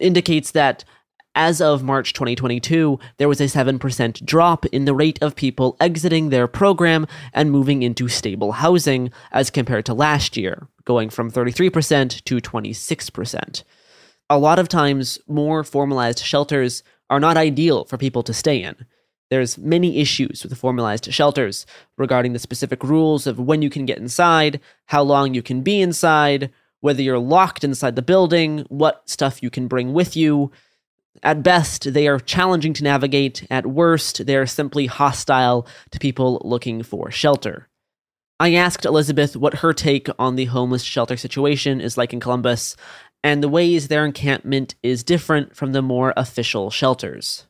indicates 0.00 0.50
that 0.50 0.84
as 1.36 1.60
of 1.60 1.82
March 1.82 2.12
2022, 2.12 2.98
there 3.16 3.28
was 3.28 3.40
a 3.40 3.44
7% 3.44 4.24
drop 4.24 4.66
in 4.66 4.84
the 4.84 4.94
rate 4.94 5.18
of 5.20 5.34
people 5.34 5.76
exiting 5.80 6.28
their 6.28 6.46
program 6.46 7.06
and 7.32 7.50
moving 7.50 7.82
into 7.82 8.08
stable 8.08 8.52
housing 8.52 9.10
as 9.32 9.50
compared 9.50 9.84
to 9.86 9.94
last 9.94 10.36
year, 10.36 10.68
going 10.84 11.10
from 11.10 11.30
33% 11.30 12.22
to 12.24 12.36
26%. 12.36 13.62
A 14.30 14.38
lot 14.38 14.58
of 14.58 14.68
times, 14.68 15.18
more 15.26 15.64
formalized 15.64 16.20
shelters 16.20 16.82
are 17.10 17.20
not 17.20 17.36
ideal 17.36 17.84
for 17.84 17.98
people 17.98 18.22
to 18.22 18.32
stay 18.32 18.62
in. 18.62 18.86
There's 19.34 19.58
many 19.58 19.98
issues 19.98 20.44
with 20.44 20.50
the 20.50 20.56
formalized 20.56 21.12
shelters 21.12 21.66
regarding 21.98 22.34
the 22.34 22.38
specific 22.38 22.84
rules 22.84 23.26
of 23.26 23.40
when 23.40 23.62
you 23.62 23.68
can 23.68 23.84
get 23.84 23.98
inside, 23.98 24.60
how 24.86 25.02
long 25.02 25.34
you 25.34 25.42
can 25.42 25.62
be 25.62 25.80
inside, 25.80 26.52
whether 26.82 27.02
you're 27.02 27.18
locked 27.18 27.64
inside 27.64 27.96
the 27.96 28.00
building, 28.00 28.64
what 28.68 29.10
stuff 29.10 29.42
you 29.42 29.50
can 29.50 29.66
bring 29.66 29.92
with 29.92 30.14
you. 30.14 30.52
At 31.24 31.42
best, 31.42 31.92
they 31.92 32.06
are 32.06 32.20
challenging 32.20 32.74
to 32.74 32.84
navigate. 32.84 33.44
At 33.50 33.66
worst, 33.66 34.24
they 34.24 34.36
are 34.36 34.46
simply 34.46 34.86
hostile 34.86 35.66
to 35.90 35.98
people 35.98 36.40
looking 36.44 36.84
for 36.84 37.10
shelter. 37.10 37.68
I 38.38 38.54
asked 38.54 38.84
Elizabeth 38.84 39.34
what 39.34 39.54
her 39.54 39.72
take 39.72 40.06
on 40.16 40.36
the 40.36 40.44
homeless 40.44 40.84
shelter 40.84 41.16
situation 41.16 41.80
is 41.80 41.98
like 41.98 42.12
in 42.12 42.20
Columbus 42.20 42.76
and 43.24 43.42
the 43.42 43.48
ways 43.48 43.88
their 43.88 44.06
encampment 44.06 44.76
is 44.84 45.02
different 45.02 45.56
from 45.56 45.72
the 45.72 45.82
more 45.82 46.12
official 46.16 46.70
shelters. 46.70 47.46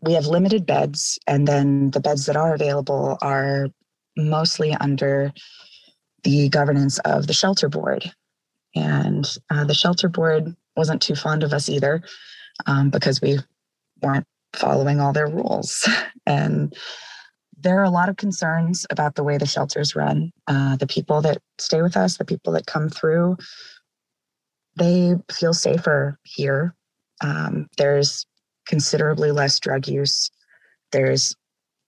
We 0.00 0.12
have 0.12 0.26
limited 0.26 0.64
beds, 0.64 1.18
and 1.26 1.46
then 1.46 1.90
the 1.90 2.00
beds 2.00 2.26
that 2.26 2.36
are 2.36 2.54
available 2.54 3.18
are 3.20 3.68
mostly 4.16 4.74
under 4.74 5.32
the 6.24 6.48
governance 6.48 6.98
of 7.00 7.26
the 7.26 7.32
shelter 7.32 7.68
board. 7.68 8.12
And 8.74 9.28
uh, 9.50 9.64
the 9.64 9.74
shelter 9.74 10.08
board 10.08 10.54
wasn't 10.76 11.02
too 11.02 11.14
fond 11.14 11.42
of 11.42 11.52
us 11.52 11.68
either 11.68 12.02
um, 12.66 12.90
because 12.90 13.20
we 13.20 13.38
weren't 14.02 14.26
following 14.52 15.00
all 15.00 15.12
their 15.12 15.28
rules. 15.28 15.88
and 16.26 16.74
there 17.60 17.80
are 17.80 17.84
a 17.84 17.90
lot 17.90 18.08
of 18.08 18.16
concerns 18.16 18.86
about 18.90 19.16
the 19.16 19.24
way 19.24 19.36
the 19.36 19.46
shelters 19.46 19.96
run. 19.96 20.32
Uh, 20.46 20.76
the 20.76 20.86
people 20.86 21.20
that 21.22 21.38
stay 21.58 21.82
with 21.82 21.96
us, 21.96 22.16
the 22.16 22.24
people 22.24 22.52
that 22.52 22.66
come 22.66 22.88
through, 22.88 23.36
they 24.76 25.14
feel 25.30 25.52
safer 25.52 26.18
here. 26.22 26.74
Um, 27.20 27.68
there's 27.76 28.26
considerably 28.68 29.32
less 29.32 29.58
drug 29.58 29.88
use. 29.88 30.30
There's 30.92 31.34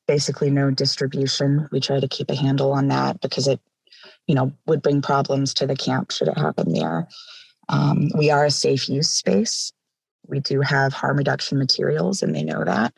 basically 0.08 0.50
no 0.50 0.72
distribution. 0.72 1.68
We 1.70 1.78
try 1.78 2.00
to 2.00 2.08
keep 2.08 2.30
a 2.30 2.34
handle 2.34 2.72
on 2.72 2.88
that 2.88 3.20
because 3.20 3.46
it, 3.46 3.60
you 4.26 4.34
know, 4.34 4.52
would 4.66 4.82
bring 4.82 5.02
problems 5.02 5.54
to 5.54 5.66
the 5.66 5.76
camp 5.76 6.10
should 6.10 6.26
it 6.26 6.36
happen 6.36 6.72
there. 6.72 7.06
Um, 7.68 8.10
we 8.16 8.30
are 8.30 8.46
a 8.46 8.50
safe 8.50 8.88
use 8.88 9.10
space. 9.10 9.72
We 10.26 10.40
do 10.40 10.60
have 10.60 10.92
harm 10.92 11.16
reduction 11.16 11.58
materials, 11.58 12.22
and 12.22 12.34
they 12.34 12.42
know 12.42 12.64
that. 12.64 12.94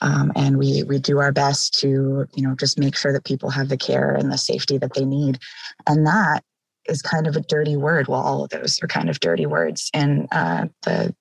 Um, 0.00 0.32
and 0.36 0.58
we 0.58 0.82
we 0.84 0.98
do 0.98 1.18
our 1.18 1.32
best 1.32 1.78
to, 1.80 2.26
you 2.34 2.42
know, 2.42 2.54
just 2.54 2.78
make 2.78 2.96
sure 2.96 3.12
that 3.12 3.24
people 3.24 3.50
have 3.50 3.68
the 3.68 3.76
care 3.76 4.14
and 4.14 4.30
the 4.32 4.38
safety 4.38 4.78
that 4.78 4.94
they 4.94 5.04
need. 5.04 5.38
And 5.86 6.06
that 6.06 6.44
is 6.88 7.02
kind 7.02 7.26
of 7.26 7.36
a 7.36 7.40
dirty 7.40 7.76
word. 7.76 8.08
Well, 8.08 8.20
all 8.20 8.44
of 8.44 8.50
those 8.50 8.80
are 8.82 8.88
kind 8.88 9.10
of 9.10 9.20
dirty 9.20 9.46
words 9.46 9.90
in 9.92 10.28
uh, 10.32 10.66
the 10.82 11.14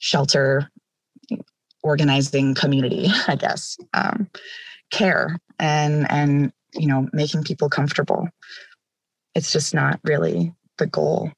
shelter 0.00 0.70
organizing 1.82 2.54
community, 2.54 3.08
I 3.28 3.36
guess. 3.36 3.76
Um, 3.94 4.28
care 4.90 5.38
and 5.58 6.10
and 6.10 6.52
you 6.74 6.86
know 6.86 7.08
making 7.12 7.44
people 7.44 7.68
comfortable. 7.68 8.28
It's 9.34 9.52
just 9.52 9.74
not 9.74 9.98
really 10.04 10.52
the 10.78 10.86
goal. 10.86 11.32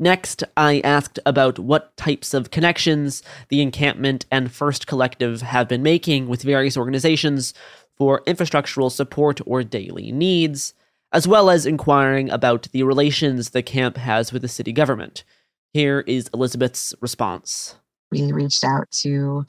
Next, 0.00 0.44
I 0.56 0.80
asked 0.84 1.18
about 1.26 1.58
what 1.58 1.96
types 1.96 2.32
of 2.32 2.52
connections 2.52 3.22
the 3.48 3.60
encampment 3.60 4.26
and 4.30 4.52
First 4.52 4.86
Collective 4.86 5.42
have 5.42 5.68
been 5.68 5.82
making 5.82 6.28
with 6.28 6.42
various 6.42 6.76
organizations 6.76 7.52
for 7.96 8.22
infrastructural 8.22 8.92
support 8.92 9.40
or 9.44 9.64
daily 9.64 10.12
needs 10.12 10.74
as 11.12 11.26
well 11.26 11.50
as 11.50 11.66
inquiring 11.66 12.30
about 12.30 12.68
the 12.72 12.82
relations 12.82 13.50
the 13.50 13.62
camp 13.62 13.96
has 13.96 14.32
with 14.32 14.42
the 14.42 14.48
city 14.48 14.72
government. 14.72 15.24
Here 15.72 16.00
is 16.06 16.30
Elizabeth's 16.34 16.94
response. 17.00 17.76
We 18.10 18.32
reached 18.32 18.64
out 18.64 18.90
to 19.02 19.44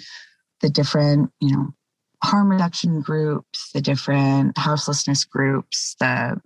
the 0.62 0.70
different, 0.70 1.32
you 1.40 1.56
know, 1.56 1.74
harm 2.24 2.50
reduction 2.50 3.02
groups, 3.02 3.72
the 3.74 3.82
different 3.82 4.58
houselessness 4.58 5.24
groups, 5.24 5.96
the 6.00 6.40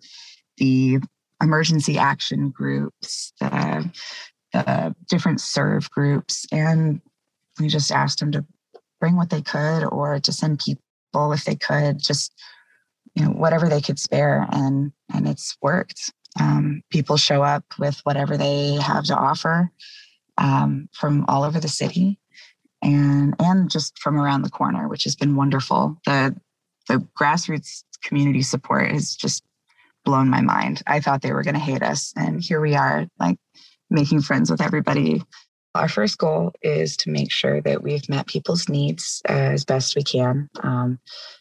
the 0.58 1.00
emergency 1.41 1.98
action 1.98 2.51
groups, 2.51 3.34
the, 3.39 3.91
the 4.53 4.96
different 5.10 5.41
serve 5.41 5.89
groups, 5.89 6.46
and 6.51 7.01
we 7.60 7.67
just 7.67 7.91
asked 7.91 8.20
them 8.20 8.32
to 8.32 8.46
bring 9.00 9.15
what 9.15 9.29
they 9.29 9.41
could 9.41 9.84
or 9.84 10.20
to 10.20 10.32
send 10.32 10.60
people 10.60 11.34
if 11.34 11.43
they 11.43 11.55
could, 11.55 12.00
just 12.00 12.34
you 13.15 13.24
know 13.24 13.32
whatever 13.32 13.67
they 13.67 13.82
could 13.82 14.00
spare. 14.00 14.48
And 14.51 14.91
and 15.13 15.27
it's 15.27 15.58
worked. 15.62 16.12
Um, 16.39 16.82
people 16.89 17.17
show 17.17 17.43
up 17.43 17.63
with 17.78 17.99
whatever 18.04 18.38
they 18.38 18.73
have 18.76 19.06
to 19.06 19.15
offer 19.15 19.71
um, 20.38 20.89
from 20.93 21.26
all 21.28 21.43
over 21.43 21.60
the 21.60 21.67
city 21.67 22.19
and 22.82 23.36
and 23.39 23.69
just 23.69 23.98
from 24.00 24.19
around 24.19 24.41
the 24.41 24.50
corner 24.50 24.88
which 24.88 25.04
has 25.06 25.15
been 25.15 25.36
wonderful. 25.36 25.98
The 26.06 26.36
the 26.88 27.06
grassroots 27.19 27.84
community 28.04 28.41
support 28.41 28.91
has 28.91 29.15
just 29.15 29.43
blown 30.04 30.30
my 30.30 30.41
mind. 30.41 30.82
I 30.86 31.00
thought 31.00 31.22
they 31.22 31.32
were 31.32 31.43
going 31.43 31.54
to 31.54 31.60
hate 31.60 31.84
us 31.84 32.13
and 32.15 32.41
here 32.41 32.60
we 32.60 32.76
are 32.76 33.08
like 33.19 33.38
making 33.89 34.22
friends 34.22 34.52
with 34.52 34.62
everybody. 34.62 35.24
Our 35.76 35.88
first 35.88 36.17
goal 36.17 36.52
is 36.62 36.98
to 36.98 37.10
make 37.10 37.32
sure 37.32 37.62
that 37.62 37.82
we've 37.82 38.08
met 38.10 38.28
people's 38.28 38.69
needs 38.69 39.22
as 39.26 39.65
best 39.65 39.96
we 39.96 40.04
can. 40.04 40.50
Um, 40.62 41.00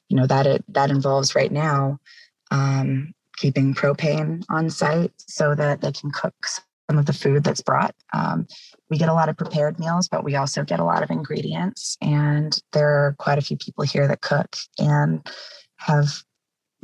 you 0.09 0.17
know 0.17 0.27
that 0.27 0.47
it, 0.47 0.65
that 0.69 0.91
involves 0.91 1.35
right 1.35 1.51
now 1.51 1.99
um, 2.51 3.15
keeping 3.37 3.75
propane 3.75 4.45
on 4.49 4.71
site 4.71 5.13
so 5.19 5.55
that 5.55 5.81
they 5.81 5.91
can 5.91 6.11
cook 6.11 6.35
some 6.91 6.99
of 6.99 7.07
the 7.07 7.13
food 7.13 7.45
that's 7.45 7.63
brought. 7.63 7.95
Um, 8.13 8.47
we 8.91 8.99
get 8.99 9.09
a 9.09 9.15
lot 9.15 9.29
of 9.29 9.37
prepared 9.37 9.79
meals, 9.79 10.09
but 10.09 10.25
we 10.25 10.37
also 10.37 10.65
get 10.65 10.81
a 10.81 10.85
lot 10.85 11.03
of 11.03 11.11
ingredients, 11.11 11.97
and 12.01 12.59
there 12.73 12.89
are 12.89 13.17
quite 13.19 13.39
a 13.39 13.43
few 13.43 13.57
people 13.57 13.85
here 13.85 14.07
that 14.09 14.21
cook 14.21 14.57
and 14.79 15.27
have 15.77 16.23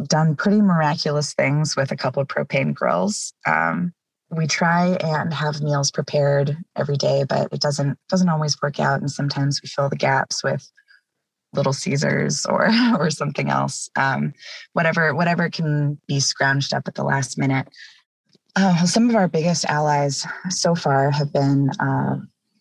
done 0.07 0.37
pretty 0.37 0.61
miraculous 0.61 1.35
things 1.35 1.77
with 1.77 1.91
a 1.91 1.97
couple 1.97 2.23
of 2.23 2.29
propane 2.29 2.73
grills. 2.73 3.33
Um, 3.47 3.93
we 4.31 4.47
try 4.47 4.97
and 5.03 5.33
have 5.33 5.63
meals 5.63 5.91
prepared 5.91 6.57
every 6.77 6.97
day, 6.97 7.25
but 7.29 7.49
it 7.53 7.61
doesn't 7.61 7.99
doesn't 8.09 8.29
always 8.29 8.61
work 8.61 8.79
out, 8.79 9.01
and 9.01 9.11
sometimes 9.11 9.61
we 9.63 9.69
fill 9.69 9.89
the 9.89 9.97
gaps 9.97 10.45
with 10.45 10.71
Little 11.55 11.73
Caesars 11.73 12.45
or 12.47 12.69
or 12.99 13.11
something 13.11 13.49
else. 13.49 13.89
Um, 13.97 14.35
whatever 14.75 15.15
whatever 15.15 15.49
can 15.49 15.99
be 16.07 16.19
scrounged 16.19 16.75
up 16.75 16.87
at 16.87 16.95
the 16.95 17.05
last 17.05 17.39
minute. 17.39 17.69
Uh, 18.61 18.85
some 18.85 19.09
of 19.09 19.15
our 19.15 19.29
biggest 19.29 19.65
allies 19.67 20.27
so 20.49 20.75
far 20.75 21.13
have 21.13 21.33
been 21.33 21.71
uh, 21.79 22.17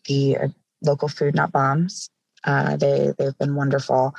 the 0.07 0.37
uh, 0.37 0.47
local 0.83 1.07
food 1.07 1.33
not 1.33 1.51
bombs. 1.51 2.11
Uh, 2.43 2.77
they 2.77 3.11
they've 3.17 3.37
been 3.39 3.55
wonderful, 3.55 4.13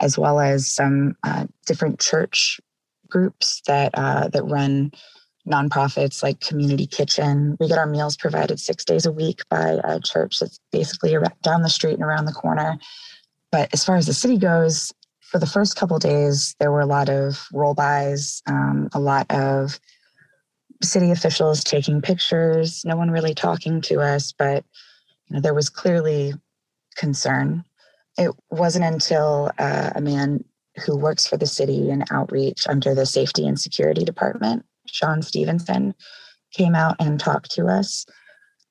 as 0.00 0.16
well 0.16 0.38
as 0.38 0.70
some 0.70 1.16
uh, 1.24 1.44
different 1.66 1.98
church 1.98 2.60
groups 3.08 3.62
that 3.66 3.90
uh, 3.94 4.28
that 4.28 4.44
run 4.44 4.92
nonprofits 5.44 6.22
like 6.22 6.38
Community 6.38 6.86
Kitchen. 6.86 7.56
We 7.58 7.66
get 7.66 7.78
our 7.78 7.86
meals 7.88 8.16
provided 8.16 8.60
six 8.60 8.84
days 8.84 9.04
a 9.04 9.10
week 9.10 9.40
by 9.50 9.80
a 9.82 9.98
church 9.98 10.38
that's 10.38 10.60
basically 10.70 11.16
down 11.42 11.62
the 11.62 11.68
street 11.68 11.94
and 11.94 12.04
around 12.04 12.26
the 12.26 12.32
corner. 12.32 12.78
But 13.50 13.70
as 13.72 13.84
far 13.84 13.96
as 13.96 14.06
the 14.06 14.14
city 14.14 14.38
goes, 14.38 14.92
for 15.20 15.40
the 15.40 15.46
first 15.46 15.74
couple 15.74 15.98
days, 15.98 16.54
there 16.60 16.70
were 16.70 16.80
a 16.80 16.86
lot 16.86 17.08
of 17.08 17.44
roll-bys, 17.52 18.40
um, 18.46 18.88
a 18.92 19.00
lot 19.00 19.26
of 19.30 19.80
city 20.84 21.10
officials 21.10 21.64
taking 21.64 22.00
pictures, 22.00 22.84
no 22.84 22.96
one 22.96 23.10
really 23.10 23.34
talking 23.34 23.80
to 23.82 24.00
us, 24.00 24.32
but 24.32 24.64
you 25.26 25.34
know, 25.34 25.40
there 25.40 25.54
was 25.54 25.68
clearly 25.68 26.32
concern. 26.96 27.64
It 28.18 28.30
wasn't 28.50 28.84
until 28.84 29.50
uh, 29.58 29.90
a 29.94 30.00
man 30.00 30.44
who 30.84 30.96
works 30.96 31.26
for 31.26 31.36
the 31.36 31.46
city 31.46 31.90
in 31.90 32.04
outreach 32.10 32.66
under 32.68 32.94
the 32.94 33.06
safety 33.06 33.46
and 33.46 33.58
security 33.58 34.04
department 34.04 34.64
Sean 34.86 35.22
Stevenson, 35.22 35.94
came 36.52 36.74
out 36.74 36.96
and 37.00 37.18
talked 37.18 37.50
to 37.52 37.66
us, 37.66 38.06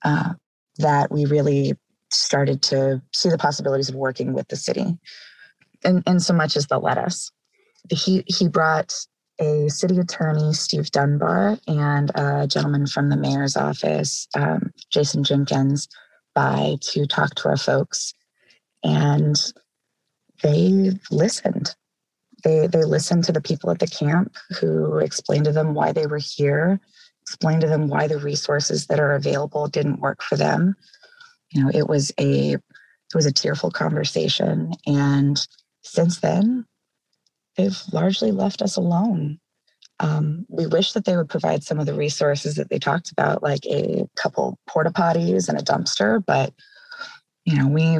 uh, 0.03 0.33
that 0.77 1.11
we 1.11 1.25
really 1.25 1.73
started 2.11 2.61
to 2.61 3.01
see 3.13 3.29
the 3.29 3.37
possibilities 3.37 3.89
of 3.89 3.95
working 3.95 4.33
with 4.33 4.47
the 4.47 4.55
city. 4.55 4.97
And, 5.83 6.03
and 6.05 6.21
so 6.21 6.33
much 6.33 6.55
as 6.55 6.67
they'll 6.67 6.81
let 6.81 6.97
us. 6.97 7.31
He, 7.89 8.23
he 8.27 8.47
brought 8.47 8.93
a 9.43 9.69
city 9.69 9.99
attorney, 9.99 10.53
Steve 10.53 10.89
Dunbar, 10.91 11.57
and 11.67 12.11
a 12.15 12.47
gentleman 12.47 12.87
from 12.87 13.09
the 13.09 13.17
mayor's 13.17 13.57
office, 13.57 14.27
um, 14.35 14.71
Jason 14.89 15.23
Jenkins, 15.23 15.87
by 16.33 16.77
to 16.81 17.05
talk 17.05 17.35
to 17.35 17.49
our 17.49 17.57
folks. 17.57 18.13
And 18.83 19.35
they 20.41 20.91
listened. 21.11 21.75
They 22.43 22.67
they 22.67 22.83
listened 22.83 23.23
to 23.25 23.31
the 23.31 23.41
people 23.41 23.71
at 23.71 23.79
the 23.79 23.87
camp 23.87 24.35
who 24.59 24.97
explained 24.97 25.45
to 25.45 25.51
them 25.51 25.73
why 25.73 25.91
they 25.91 26.07
were 26.07 26.19
here, 26.19 26.79
explained 27.21 27.61
to 27.61 27.67
them 27.67 27.87
why 27.87 28.07
the 28.07 28.17
resources 28.17 28.87
that 28.87 28.99
are 28.99 29.13
available 29.13 29.67
didn't 29.67 30.01
work 30.01 30.21
for 30.21 30.35
them. 30.35 30.75
You 31.51 31.63
know, 31.63 31.71
it 31.73 31.87
was 31.87 32.11
a 32.19 32.53
it 32.53 33.15
was 33.15 33.25
a 33.25 33.31
tearful 33.31 33.71
conversation, 33.71 34.73
and 34.85 35.45
since 35.83 36.19
then, 36.19 36.65
they've 37.57 37.79
largely 37.91 38.31
left 38.31 38.61
us 38.61 38.75
alone. 38.75 39.39
Um, 39.99 40.45
we 40.49 40.65
wish 40.65 40.93
that 40.93 41.05
they 41.05 41.15
would 41.15 41.29
provide 41.29 41.63
some 41.63 41.79
of 41.79 41.85
the 41.85 41.93
resources 41.93 42.55
that 42.55 42.69
they 42.69 42.79
talked 42.79 43.11
about, 43.11 43.43
like 43.43 43.65
a 43.65 44.05
couple 44.15 44.57
porta 44.67 44.91
potties 44.91 45.47
and 45.47 45.59
a 45.59 45.63
dumpster, 45.63 46.23
but 46.25 46.53
you 47.45 47.57
know, 47.57 47.67
we 47.67 47.99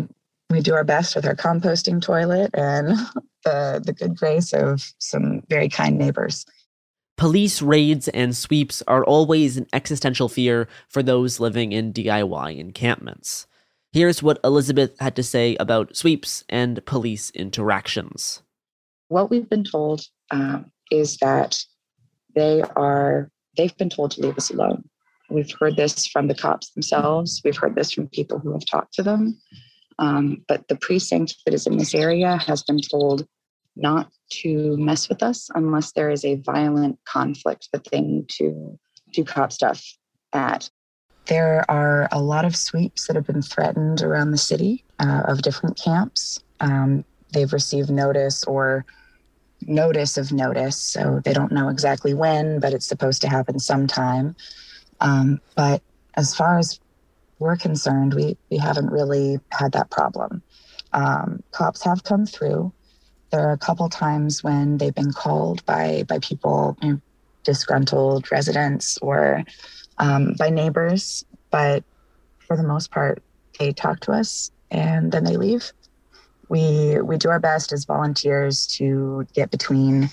we 0.50 0.62
do 0.62 0.74
our 0.74 0.84
best 0.84 1.16
with 1.16 1.26
our 1.26 1.36
composting 1.36 2.02
toilet 2.02 2.52
and 2.54 2.90
the, 3.44 3.82
the 3.84 3.94
good 3.94 4.16
grace 4.16 4.54
of 4.54 4.94
some 5.00 5.42
very 5.50 5.68
kind 5.68 5.98
neighbors. 5.98 6.46
Police 7.18 7.62
raids 7.62 8.08
and 8.10 8.36
sweeps 8.36 8.84
are 8.88 9.04
always 9.04 9.58
an 9.58 9.68
existential 9.74 10.30
fear 10.30 10.68
for 10.90 11.02
those 11.02 11.40
living 11.40 11.72
in 11.72 11.94
DIY 11.94 12.58
encampments. 12.58 13.48
Here's 13.92 14.22
what 14.22 14.40
Elizabeth 14.44 15.00
had 15.00 15.16
to 15.16 15.24
say 15.24 15.56
about 15.60 15.96
sweeps 15.96 16.44
and 16.50 16.84
police 16.86 17.32
interactions. 17.32 18.43
What 19.08 19.30
we've 19.30 19.50
been 19.50 19.64
told 19.64 20.02
um, 20.32 20.72
is 20.92 21.18
that 21.18 21.60
they 22.36 22.64
are, 22.76 23.30
they've 23.58 23.78
been 23.78 23.90
told 23.90 24.12
to 24.12 24.22
leave 24.22 24.38
us 24.38 24.50
alone. 24.50 24.84
We've 25.30 25.52
heard 25.60 25.76
this 25.76 26.08
from 26.08 26.28
the 26.28 26.36
cops 26.36 26.72
themselves. 26.72 27.42
We've 27.44 27.58
heard 27.58 27.76
this 27.76 27.92
from 27.92 28.08
people 28.08 28.40
who 28.40 28.52
have 28.54 28.66
talked 28.66 28.94
to 28.96 29.04
them. 29.04 29.40
Um, 30.00 30.44
but 30.48 30.68
the 30.68 30.76
precinct 30.76 31.36
that 31.46 31.54
is 31.54 31.68
in 31.68 31.78
this 31.78 31.94
area 31.94 32.38
has 32.38 32.64
been 32.64 32.80
told 32.80 33.28
not 33.76 34.12
to 34.30 34.78
mess 34.78 35.10
with 35.10 35.24
us 35.24 35.50
unless 35.56 35.92
there 35.92 36.10
is 36.10 36.26
a 36.26 36.36
violent 36.36 37.00
conflict 37.06 37.70
that 37.74 37.88
they 37.92 38.02
need 38.02 38.30
to 38.30 38.78
do 39.14 39.24
cop 39.24 39.52
stuff 39.52 39.84
at. 40.34 40.70
There 41.26 41.70
are 41.70 42.10
a 42.12 42.22
lot 42.22 42.46
of 42.46 42.56
sweeps 42.56 43.08
that 43.08 43.16
have 43.16 43.26
been 43.26 43.42
threatened 43.42 44.02
around 44.02 44.32
the 44.32 44.38
city 44.38 44.84
uh, 45.00 45.24
of 45.26 45.42
different 45.42 45.78
camps. 45.78 46.44
Um, 46.60 47.06
they've 47.34 47.52
received 47.52 47.90
notice 47.90 48.44
or 48.46 48.86
notice 49.68 50.18
of 50.18 50.32
notice, 50.32 50.78
so 50.78 51.22
they 51.24 51.34
don't 51.34 51.52
know 51.52 51.70
exactly 51.70 52.14
when, 52.14 52.60
but 52.60 52.74
it's 52.74 52.86
supposed 52.86 53.22
to 53.22 53.30
happen 53.30 53.60
sometime. 53.60 54.36
Um, 55.00 55.40
but 55.56 55.82
as 56.16 56.36
far 56.36 56.58
as 56.58 56.80
we're 57.40 57.58
concerned, 57.58 58.14
we, 58.14 58.38
we 58.50 58.58
haven't 58.58 58.92
really 58.92 59.40
had 59.52 59.72
that 59.74 59.90
problem. 59.90 60.42
Um, 60.94 61.44
cops 61.52 61.84
have 61.84 62.04
come 62.04 62.26
through. 62.26 62.72
There 63.32 63.48
are 63.48 63.54
a 63.54 63.58
couple 63.58 63.90
times 63.90 64.44
when 64.44 64.78
they've 64.78 64.94
been 64.94 65.12
called 65.12 65.66
by 65.66 66.04
by 66.08 66.20
people, 66.20 66.78
you 66.82 66.94
know, 66.94 67.02
disgruntled 67.44 68.32
residents 68.32 68.98
or 69.00 69.44
um, 69.98 70.34
by 70.38 70.50
neighbors, 70.50 71.26
but 71.50 71.84
for 72.48 72.56
the 72.56 72.64
most 72.64 72.92
part, 72.92 73.22
they 73.60 73.72
talk 73.72 74.00
to 74.02 74.12
us 74.12 74.52
and 74.72 75.12
then 75.12 75.24
they 75.24 75.38
leave. 75.38 75.72
We 76.54 77.02
we 77.02 77.18
do 77.18 77.30
our 77.30 77.40
best 77.40 77.74
as 77.74 77.84
volunteers 77.86 78.68
to 78.78 79.26
get 79.34 79.50
between 79.50 80.12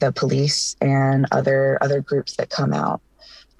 the 0.00 0.10
police 0.10 0.74
and 0.80 1.26
other 1.30 1.78
other 1.80 2.00
groups 2.00 2.34
that 2.36 2.50
come 2.50 2.72
out. 2.72 3.00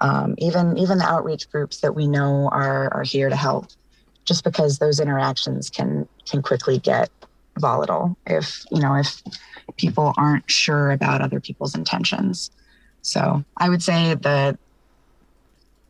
Um, 0.01 0.35
even 0.37 0.77
even 0.77 0.97
the 0.97 1.05
outreach 1.05 1.49
groups 1.49 1.79
that 1.79 1.95
we 1.95 2.05
know 2.05 2.49
are 2.51 2.93
are 2.93 3.03
here 3.03 3.29
to 3.29 3.35
help, 3.37 3.67
just 4.25 4.43
because 4.43 4.77
those 4.77 4.99
interactions 4.99 5.69
can 5.69 6.05
can 6.29 6.41
quickly 6.41 6.79
get 6.79 7.09
volatile 7.59 8.17
if 8.25 8.61
you 8.71 8.81
know 8.81 8.95
if 8.95 9.21
people 9.77 10.13
aren't 10.17 10.51
sure 10.51 10.91
about 10.91 11.21
other 11.21 11.39
people's 11.39 11.75
intentions. 11.75 12.51
So 13.03 13.45
I 13.55 13.69
would 13.69 13.81
say 13.81 14.15
the 14.15 14.59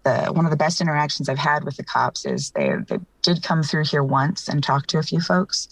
the 0.03 0.31
one 0.33 0.45
of 0.45 0.51
the 0.51 0.57
best 0.65 0.81
interactions 0.81 1.29
I've 1.29 1.39
had 1.39 1.63
with 1.63 1.77
the 1.77 1.83
cops 1.83 2.25
is 2.25 2.51
they 2.51 2.75
they 2.87 2.99
did 3.23 3.41
come 3.41 3.63
through 3.63 3.85
here 3.85 4.03
once 4.03 4.47
and 4.47 4.63
talk 4.63 4.85
to 4.87 4.99
a 4.99 5.03
few 5.03 5.19
folks, 5.19 5.67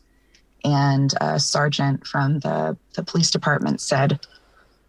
and 0.65 1.13
a 1.21 1.39
sergeant 1.39 2.05
from 2.05 2.39
the 2.39 2.75
the 2.95 3.03
police 3.03 3.29
department 3.29 3.79
said 3.79 4.19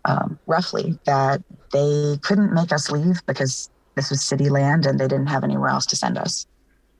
um, 0.06 0.38
roughly 0.46 0.98
that 1.04 1.42
they 1.72 2.18
couldn't 2.22 2.52
make 2.52 2.72
us 2.72 2.90
leave 2.90 3.24
because 3.26 3.68
this 3.94 4.10
was 4.10 4.22
city 4.22 4.48
land 4.48 4.86
and 4.86 4.98
they 4.98 5.08
didn't 5.08 5.26
have 5.26 5.44
anywhere 5.44 5.68
else 5.68 5.86
to 5.86 5.96
send 5.96 6.16
us. 6.16 6.46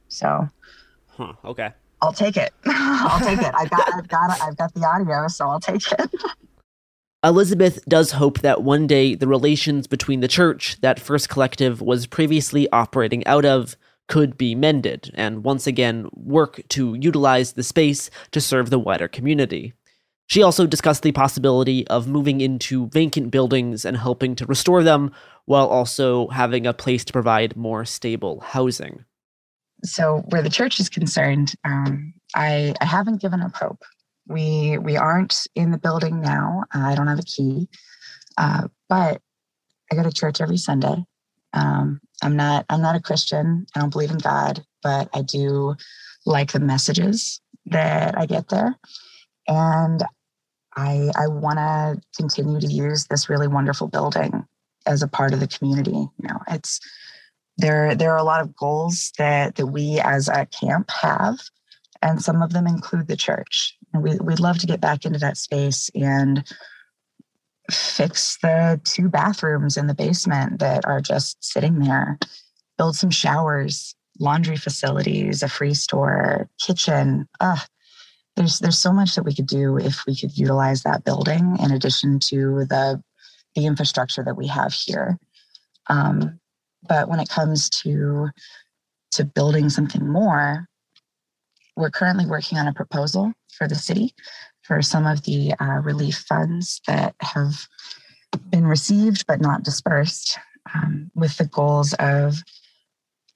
So, 0.08 0.48
huh, 1.08 1.32
okay. 1.44 1.72
I'll 2.02 2.12
take 2.12 2.36
it. 2.36 2.52
I'll 2.66 3.20
take 3.20 3.38
it. 3.38 3.54
I 3.54 3.66
got, 3.66 3.94
I've 3.94 4.08
got, 4.08 4.42
I've 4.42 4.56
got 4.56 4.74
the 4.74 4.84
audio, 4.84 5.28
so 5.28 5.48
I'll 5.48 5.60
take 5.60 5.90
it. 5.92 6.10
Elizabeth 7.24 7.84
does 7.86 8.12
hope 8.12 8.40
that 8.40 8.62
one 8.62 8.86
day 8.86 9.14
the 9.14 9.26
relations 9.26 9.86
between 9.86 10.20
the 10.20 10.28
church 10.28 10.80
that 10.80 11.00
First 11.00 11.28
Collective 11.28 11.80
was 11.80 12.06
previously 12.06 12.70
operating 12.70 13.26
out 13.26 13.44
of 13.44 13.76
could 14.08 14.38
be 14.38 14.54
mended 14.54 15.10
and 15.14 15.44
once 15.44 15.66
again 15.66 16.08
work 16.12 16.60
to 16.68 16.94
utilize 16.94 17.52
the 17.52 17.62
space 17.62 18.10
to 18.30 18.40
serve 18.40 18.70
the 18.70 18.78
wider 18.78 19.08
community. 19.08 19.72
She 20.28 20.42
also 20.42 20.66
discussed 20.66 21.02
the 21.02 21.12
possibility 21.12 21.86
of 21.88 22.08
moving 22.08 22.40
into 22.40 22.88
vacant 22.88 23.30
buildings 23.30 23.84
and 23.84 23.96
helping 23.96 24.34
to 24.36 24.46
restore 24.46 24.82
them 24.82 25.12
while 25.44 25.68
also 25.68 26.26
having 26.28 26.66
a 26.66 26.74
place 26.74 27.04
to 27.04 27.12
provide 27.12 27.56
more 27.56 27.84
stable 27.84 28.40
housing. 28.40 29.04
So, 29.84 30.24
where 30.28 30.42
the 30.42 30.50
church 30.50 30.80
is 30.80 30.88
concerned, 30.88 31.54
um, 31.64 32.12
I, 32.34 32.74
I 32.80 32.84
haven't 32.84 33.20
given 33.20 33.40
up 33.40 33.54
hope. 33.54 33.82
We 34.26 34.78
we 34.78 34.96
aren't 34.96 35.46
in 35.54 35.70
the 35.70 35.78
building 35.78 36.20
now. 36.20 36.64
I 36.72 36.96
don't 36.96 37.06
have 37.06 37.20
a 37.20 37.22
key, 37.22 37.68
uh, 38.36 38.66
but 38.88 39.20
I 39.92 39.94
go 39.94 40.02
to 40.02 40.12
church 40.12 40.40
every 40.40 40.56
Sunday. 40.56 41.04
Um, 41.56 42.00
I'm 42.22 42.36
not 42.36 42.66
I'm 42.68 42.82
not 42.82 42.96
a 42.96 43.00
Christian. 43.00 43.66
I 43.74 43.80
don't 43.80 43.92
believe 43.92 44.10
in 44.10 44.18
God, 44.18 44.64
but 44.82 45.08
I 45.12 45.22
do 45.22 45.74
like 46.24 46.52
the 46.52 46.60
messages 46.60 47.40
that 47.66 48.16
I 48.16 48.26
get 48.26 48.48
there, 48.48 48.76
and 49.48 50.04
I 50.76 51.10
I 51.16 51.28
want 51.28 51.58
to 51.58 52.00
continue 52.16 52.60
to 52.60 52.66
use 52.66 53.06
this 53.06 53.28
really 53.28 53.48
wonderful 53.48 53.88
building 53.88 54.44
as 54.86 55.02
a 55.02 55.08
part 55.08 55.32
of 55.32 55.40
the 55.40 55.48
community. 55.48 55.90
You 55.90 56.28
know, 56.28 56.40
it's 56.48 56.80
there 57.56 57.94
there 57.94 58.12
are 58.12 58.18
a 58.18 58.24
lot 58.24 58.42
of 58.42 58.54
goals 58.54 59.12
that 59.18 59.56
that 59.56 59.66
we 59.66 59.98
as 60.00 60.28
a 60.28 60.46
camp 60.46 60.90
have 60.90 61.38
and 62.02 62.22
some 62.22 62.42
of 62.42 62.52
them 62.52 62.66
include 62.66 63.08
the 63.08 63.16
church. 63.16 63.76
And 63.92 64.02
we, 64.02 64.16
we'd 64.18 64.40
love 64.40 64.58
to 64.58 64.66
get 64.66 64.80
back 64.80 65.04
into 65.04 65.18
that 65.18 65.36
space 65.36 65.90
and 65.94 66.44
fix 67.70 68.38
the 68.42 68.80
two 68.84 69.08
bathrooms 69.08 69.76
in 69.76 69.86
the 69.86 69.94
basement 69.94 70.60
that 70.60 70.84
are 70.84 71.00
just 71.00 71.42
sitting 71.44 71.78
there, 71.78 72.18
build 72.78 72.96
some 72.96 73.10
showers, 73.10 73.94
laundry 74.18 74.56
facilities, 74.56 75.42
a 75.42 75.48
free 75.48 75.74
store, 75.74 76.48
kitchen. 76.60 77.28
Uh, 77.40 77.58
there's 78.36 78.58
there's 78.58 78.78
so 78.78 78.92
much 78.92 79.14
that 79.14 79.24
we 79.24 79.34
could 79.34 79.46
do 79.46 79.78
if 79.78 80.04
we 80.06 80.14
could 80.14 80.36
utilize 80.36 80.82
that 80.82 81.04
building 81.04 81.56
in 81.60 81.70
addition 81.72 82.18
to 82.20 82.64
the 82.68 83.02
the 83.54 83.66
infrastructure 83.66 84.22
that 84.22 84.36
we 84.36 84.46
have 84.46 84.72
here. 84.72 85.18
Um, 85.88 86.38
but 86.88 87.08
when 87.08 87.20
it 87.20 87.28
comes 87.28 87.70
to 87.70 88.28
to 89.12 89.24
building 89.24 89.70
something 89.70 90.06
more, 90.06 90.66
we're 91.76 91.90
currently 91.90 92.26
working 92.26 92.58
on 92.58 92.68
a 92.68 92.74
proposal 92.74 93.32
for 93.52 93.66
the 93.66 93.74
city 93.74 94.14
for 94.66 94.82
some 94.82 95.06
of 95.06 95.22
the 95.22 95.54
uh, 95.60 95.80
relief 95.82 96.24
funds 96.28 96.80
that 96.86 97.14
have 97.20 97.68
been 98.50 98.66
received 98.66 99.26
but 99.26 99.40
not 99.40 99.62
dispersed, 99.62 100.38
um, 100.74 101.10
with 101.14 101.36
the 101.36 101.46
goals 101.46 101.94
of 101.94 102.42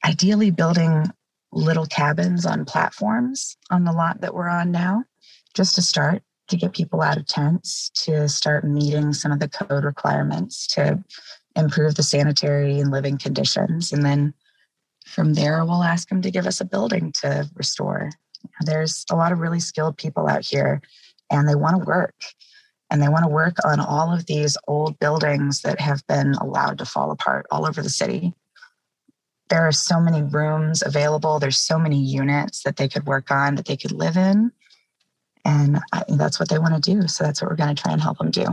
ideally 0.05 0.51
building 0.51 1.07
little 1.53 1.87
cabins 1.87 2.45
on 2.45 2.65
platforms 2.65 3.57
on 3.71 3.85
the 3.85 3.93
lot 3.93 4.21
that 4.21 4.35
we're 4.35 4.49
on 4.49 4.71
now, 4.71 5.05
just 5.55 5.75
to 5.75 5.83
start 5.83 6.23
to 6.49 6.57
get 6.57 6.73
people 6.73 7.01
out 7.01 7.17
of 7.17 7.27
tents, 7.27 7.91
to 7.91 8.29
start 8.29 8.65
meeting 8.65 9.13
some 9.13 9.31
of 9.31 9.39
the 9.39 9.49
code 9.49 9.85
requirements, 9.85 10.67
to 10.67 11.03
improve 11.55 11.95
the 11.95 12.03
sanitary 12.03 12.81
and 12.81 12.91
living 12.91 13.19
conditions. 13.19 13.93
And 13.93 14.05
then 14.05 14.35
from 15.07 15.35
there, 15.35 15.65
we'll 15.65 15.83
ask 15.83 16.09
them 16.09 16.23
to 16.23 16.31
give 16.31 16.47
us 16.47 16.61
a 16.61 16.65
building 16.65 17.13
to 17.21 17.49
restore 17.55 18.11
there's 18.63 19.05
a 19.11 19.17
lot 19.17 19.33
of 19.33 19.39
really 19.39 19.61
skilled 19.61 19.97
people 19.97 20.29
out 20.29 20.45
here 20.45 20.81
and 21.31 21.49
they 21.49 21.55
want 21.55 21.81
to 21.81 21.87
work 21.87 22.15
and 22.91 23.01
they 23.03 23.09
want 23.09 23.25
to 23.25 23.31
work 23.31 23.55
on 23.65 23.81
all 23.81 24.13
of 24.13 24.27
these 24.27 24.57
old 24.67 24.99
buildings 24.99 25.63
that 25.63 25.81
have 25.81 26.07
been 26.09 26.35
allowed 26.35 26.79
to 26.79 26.85
fall 26.85 27.11
apart 27.11 27.47
all 27.51 27.67
over 27.67 27.83
the 27.83 27.89
city. 27.91 28.35
There 29.49 29.67
are 29.67 29.73
so 29.73 30.01
many 30.01 30.23
rooms 30.23 30.83
available, 30.85 31.39
there's 31.39 31.59
so 31.59 31.79
many 31.79 31.99
units 31.99 32.63
that 32.65 32.77
they 32.77 32.89
could 32.89 33.07
work 33.07 33.31
on, 33.31 33.55
that 33.57 33.67
they 33.67 33.77
could 33.77 33.93
live 33.93 34.17
in. 34.17 34.53
And 35.45 35.81
I, 35.93 36.05
that's 36.09 36.39
what 36.39 36.49
they 36.49 36.59
want 36.59 36.83
to 36.83 36.95
do. 36.95 37.09
So 37.09 37.25
that's 37.25 37.41
what 37.41 37.51
we're 37.51 37.57
going 37.57 37.75
to 37.75 37.83
try 37.83 37.93
and 37.93 38.01
help 38.01 38.19
them 38.19 38.31
do. 38.31 38.47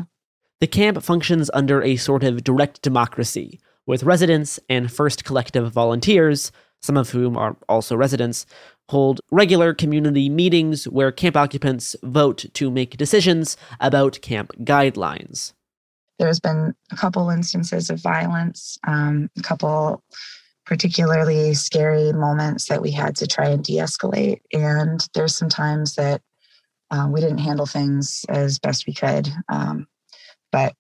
The 0.60 0.68
camp 0.68 1.02
functions 1.04 1.52
under 1.54 1.84
a 1.84 1.98
sort 1.98 2.24
of 2.24 2.44
direct 2.44 2.82
democracy, 2.82 3.60
with 3.86 4.04
residents 4.04 4.60
and 4.70 4.92
First 4.92 5.24
Collective 5.24 5.72
volunteers, 5.72 6.52
some 6.82 6.98
of 6.98 7.12
whom 7.12 7.38
are 7.38 7.56
also 7.70 7.96
residents, 7.96 8.46
hold 8.89 9.21
regular 9.32 9.73
community 9.73 10.30
meetings 10.30 10.86
where 10.86 11.12
camp 11.12 11.36
occupants 11.36 11.95
vote 12.04 12.45
to 12.54 12.71
make 12.71 12.97
decisions 12.97 13.58
about 13.80 14.19
camp 14.21 14.52
guidelines. 14.60 15.54
There's 16.19 16.39
been 16.39 16.73
a 16.91 16.95
couple 16.95 17.30
instances 17.30 17.89
of 17.89 18.02
violence, 18.02 18.78
um, 18.88 19.30
a 19.38 19.41
couple 19.41 20.02
particularly 20.65 21.54
scary 21.54 22.12
moments 22.12 22.67
that 22.67 22.82
we 22.82 22.91
had 22.91 23.15
to 23.15 23.28
try 23.28 23.47
and 23.50 23.63
de 23.63 23.78
escalate. 23.78 24.41
And 24.52 25.06
there's 25.13 25.36
some 25.36 25.50
times 25.50 25.95
that 25.95 26.21
um, 26.91 27.12
we 27.12 27.21
didn't 27.21 27.38
handle 27.38 27.65
things 27.65 28.26
as 28.30 28.60
best 28.60 28.88
we 28.88 28.93
could. 28.93 29.30
Um, 29.50 29.88
but 30.52 30.73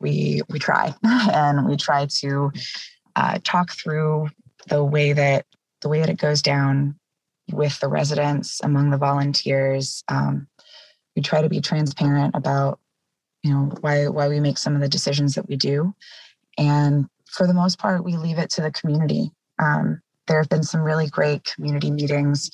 we 0.00 0.42
we 0.48 0.58
try 0.58 0.94
and 1.04 1.66
we 1.68 1.76
try 1.76 2.06
to 2.06 2.50
uh, 3.16 3.38
talk 3.44 3.70
through 3.72 4.28
the 4.68 4.82
way 4.84 5.12
that 5.12 5.46
the 5.82 5.88
way 5.88 6.00
that 6.00 6.10
it 6.10 6.18
goes 6.18 6.42
down 6.42 6.98
with 7.52 7.78
the 7.80 7.88
residents, 7.88 8.60
among 8.62 8.90
the 8.90 8.98
volunteers. 8.98 10.02
Um, 10.08 10.46
we 11.16 11.22
try 11.22 11.42
to 11.42 11.48
be 11.48 11.60
transparent 11.60 12.34
about, 12.34 12.78
you 13.42 13.52
know, 13.52 13.72
why 13.80 14.08
why 14.08 14.28
we 14.28 14.40
make 14.40 14.58
some 14.58 14.74
of 14.74 14.80
the 14.80 14.88
decisions 14.88 15.34
that 15.34 15.48
we 15.48 15.56
do, 15.56 15.94
and 16.58 17.08
for 17.30 17.46
the 17.46 17.54
most 17.54 17.78
part, 17.78 18.04
we 18.04 18.16
leave 18.16 18.38
it 18.38 18.50
to 18.50 18.60
the 18.60 18.72
community. 18.72 19.30
Um, 19.58 20.00
there 20.26 20.38
have 20.38 20.48
been 20.48 20.62
some 20.62 20.82
really 20.82 21.08
great 21.08 21.44
community 21.44 21.90
meetings 21.90 22.50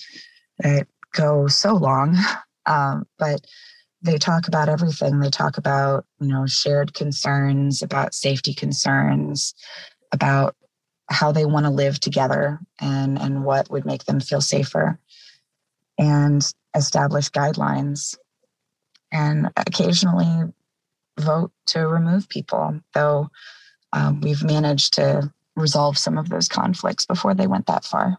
that 0.59 0.87
go 1.12 1.46
so 1.48 1.74
long. 1.74 2.16
Um, 2.68 3.06
but 3.16 3.46
they 4.02 4.18
talk 4.18 4.48
about 4.48 4.68
everything. 4.68 5.20
They 5.20 5.30
talk 5.30 5.56
about, 5.56 6.04
you 6.20 6.26
know, 6.26 6.46
shared 6.46 6.94
concerns, 6.94 7.80
about 7.80 8.12
safety 8.12 8.52
concerns, 8.52 9.54
about 10.12 10.56
how 11.08 11.32
they 11.32 11.44
want 11.44 11.66
to 11.66 11.70
live 11.70 12.00
together 12.00 12.60
and, 12.80 13.20
and 13.20 13.44
what 13.44 13.70
would 13.70 13.84
make 13.84 14.04
them 14.04 14.20
feel 14.20 14.40
safer, 14.40 14.98
and 15.98 16.52
establish 16.74 17.30
guidelines. 17.30 18.16
And 19.12 19.50
occasionally 19.56 20.52
vote 21.18 21.52
to 21.66 21.86
remove 21.86 22.28
people, 22.28 22.80
though 22.92 23.30
um, 23.92 24.20
we've 24.20 24.42
managed 24.42 24.94
to 24.94 25.32
resolve 25.54 25.96
some 25.96 26.18
of 26.18 26.28
those 26.28 26.48
conflicts 26.48 27.06
before 27.06 27.34
they 27.34 27.46
went 27.46 27.66
that 27.66 27.84
far. 27.84 28.18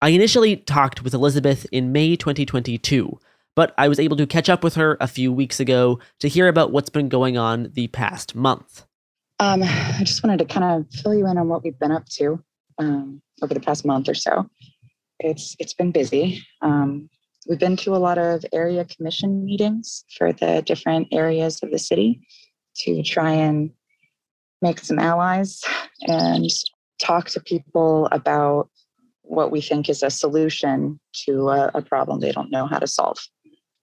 I 0.00 0.10
initially 0.10 0.56
talked 0.56 1.02
with 1.02 1.12
Elizabeth 1.12 1.66
in 1.72 1.90
May 1.90 2.14
2022, 2.14 3.18
but 3.56 3.74
I 3.76 3.88
was 3.88 3.98
able 3.98 4.16
to 4.18 4.26
catch 4.26 4.48
up 4.48 4.62
with 4.62 4.76
her 4.76 4.96
a 5.00 5.08
few 5.08 5.32
weeks 5.32 5.58
ago 5.58 5.98
to 6.20 6.28
hear 6.28 6.46
about 6.46 6.70
what's 6.70 6.90
been 6.90 7.08
going 7.08 7.36
on 7.36 7.70
the 7.72 7.88
past 7.88 8.36
month. 8.36 8.84
Um, 9.40 9.62
I 9.62 10.00
just 10.00 10.24
wanted 10.24 10.38
to 10.40 10.52
kind 10.52 10.64
of 10.64 10.92
fill 10.92 11.14
you 11.14 11.26
in 11.28 11.38
on 11.38 11.48
what 11.48 11.62
we've 11.62 11.78
been 11.78 11.92
up 11.92 12.06
to 12.16 12.42
um, 12.78 13.22
over 13.42 13.54
the 13.54 13.60
past 13.60 13.84
month 13.84 14.08
or 14.08 14.14
so. 14.14 14.48
It's 15.20 15.54
it's 15.58 15.74
been 15.74 15.92
busy. 15.92 16.42
Um, 16.60 17.08
we've 17.48 17.58
been 17.58 17.76
to 17.78 17.94
a 17.94 17.98
lot 17.98 18.18
of 18.18 18.44
area 18.52 18.84
commission 18.84 19.44
meetings 19.44 20.04
for 20.16 20.32
the 20.32 20.62
different 20.62 21.08
areas 21.12 21.60
of 21.62 21.70
the 21.70 21.78
city 21.78 22.20
to 22.78 23.02
try 23.02 23.30
and 23.30 23.70
make 24.60 24.80
some 24.80 24.98
allies 24.98 25.62
and 26.02 26.44
talk 27.00 27.28
to 27.30 27.40
people 27.40 28.08
about 28.10 28.68
what 29.22 29.52
we 29.52 29.60
think 29.60 29.88
is 29.88 30.02
a 30.02 30.10
solution 30.10 30.98
to 31.12 31.48
a, 31.50 31.70
a, 31.74 31.82
problem 31.82 32.18
they 32.18 32.32
don't 32.32 32.50
know 32.50 32.66
how 32.66 32.78
to 32.78 32.86
solve. 32.86 33.18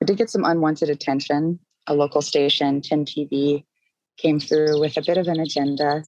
We 0.02 0.06
did 0.06 0.18
get 0.18 0.30
some 0.30 0.44
unwanted 0.44 0.90
attention. 0.90 1.60
A 1.88 1.94
local 1.94 2.22
station, 2.22 2.82
10 2.82 3.06
TV, 3.06 3.64
came 4.18 4.40
through 4.40 4.80
with 4.80 4.98
a 4.98 5.02
bit 5.02 5.18
of 5.18 5.28
an 5.28 5.40
agenda. 5.40 6.04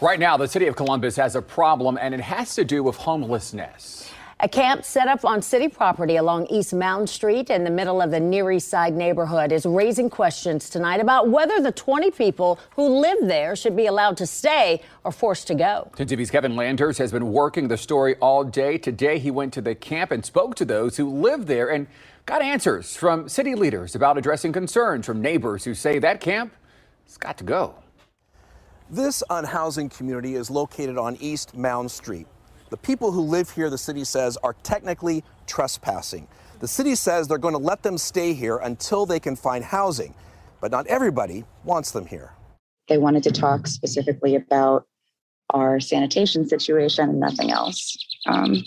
Right 0.00 0.18
now, 0.18 0.36
the 0.36 0.48
city 0.48 0.66
of 0.66 0.76
Columbus 0.76 1.16
has 1.16 1.36
a 1.36 1.42
problem, 1.42 1.98
and 2.00 2.14
it 2.14 2.20
has 2.20 2.54
to 2.56 2.64
do 2.64 2.82
with 2.82 2.96
homelessness. 2.96 4.12
A 4.40 4.48
camp 4.48 4.84
set 4.84 5.08
up 5.08 5.24
on 5.24 5.40
city 5.40 5.66
property 5.66 6.16
along 6.16 6.48
East 6.48 6.74
Mound 6.74 7.08
Street 7.08 7.48
in 7.48 7.64
the 7.64 7.70
middle 7.70 8.02
of 8.02 8.10
the 8.10 8.20
Near 8.20 8.52
East 8.52 8.68
Side 8.68 8.92
neighborhood 8.92 9.50
is 9.50 9.64
raising 9.64 10.10
questions 10.10 10.68
tonight 10.68 11.00
about 11.00 11.30
whether 11.30 11.58
the 11.62 11.72
20 11.72 12.10
people 12.10 12.60
who 12.74 13.00
live 13.00 13.16
there 13.22 13.56
should 13.56 13.74
be 13.74 13.86
allowed 13.86 14.18
to 14.18 14.26
stay 14.26 14.82
or 15.04 15.12
forced 15.12 15.46
to 15.46 15.54
go. 15.54 15.90
10 15.96 16.08
TV's 16.08 16.30
Kevin 16.30 16.54
Landers 16.54 16.98
has 16.98 17.10
been 17.10 17.32
working 17.32 17.68
the 17.68 17.78
story 17.78 18.16
all 18.16 18.44
day. 18.44 18.76
Today, 18.76 19.18
he 19.18 19.30
went 19.30 19.54
to 19.54 19.62
the 19.62 19.74
camp 19.74 20.10
and 20.10 20.22
spoke 20.22 20.54
to 20.56 20.66
those 20.66 20.98
who 20.98 21.08
live 21.08 21.46
there 21.46 21.70
and 21.70 21.86
got 22.26 22.42
answers 22.42 22.94
from 22.94 23.30
city 23.30 23.54
leaders 23.54 23.94
about 23.94 24.18
addressing 24.18 24.52
concerns 24.52 25.06
from 25.06 25.22
neighbors 25.22 25.64
who 25.64 25.72
say 25.72 25.98
that 25.98 26.20
camp 26.20 26.52
has 27.06 27.16
got 27.16 27.38
to 27.38 27.44
go. 27.44 27.74
This 28.90 29.22
unhousing 29.30 29.90
community 29.96 30.34
is 30.34 30.50
located 30.50 30.96
on 30.96 31.16
East 31.20 31.56
Mound 31.56 31.90
Street. 31.90 32.26
The 32.70 32.76
people 32.76 33.12
who 33.12 33.22
live 33.22 33.50
here, 33.50 33.70
the 33.70 33.78
city 33.78 34.04
says, 34.04 34.36
are 34.42 34.54
technically 34.62 35.24
trespassing. 35.46 36.28
The 36.60 36.68
city 36.68 36.94
says 36.94 37.28
they're 37.28 37.38
going 37.38 37.54
to 37.54 37.58
let 37.58 37.82
them 37.82 37.98
stay 37.98 38.32
here 38.32 38.58
until 38.58 39.06
they 39.06 39.20
can 39.20 39.36
find 39.36 39.64
housing, 39.64 40.14
but 40.60 40.70
not 40.70 40.86
everybody 40.86 41.44
wants 41.64 41.90
them 41.90 42.06
here. 42.06 42.32
They 42.88 42.98
wanted 42.98 43.22
to 43.24 43.32
talk 43.32 43.66
specifically 43.66 44.36
about 44.36 44.86
our 45.50 45.80
sanitation 45.80 46.48
situation 46.48 47.08
and 47.08 47.20
nothing 47.20 47.50
else. 47.50 47.96
Um, 48.26 48.62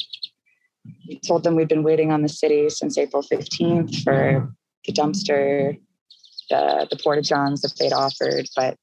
we 1.08 1.20
told 1.20 1.44
them 1.44 1.56
we'd 1.56 1.68
been 1.68 1.84
waiting 1.84 2.12
on 2.12 2.22
the 2.22 2.30
city 2.30 2.70
since 2.70 2.98
April 2.98 3.24
15th 3.24 4.04
for 4.04 4.54
the 4.86 4.94
dumpster, 4.94 5.80
the, 6.50 6.88
the 6.90 6.98
porta 6.98 7.22
johns 7.22 7.62
that 7.62 7.74
they'd 7.80 7.94
offered, 7.94 8.48
but 8.56 8.76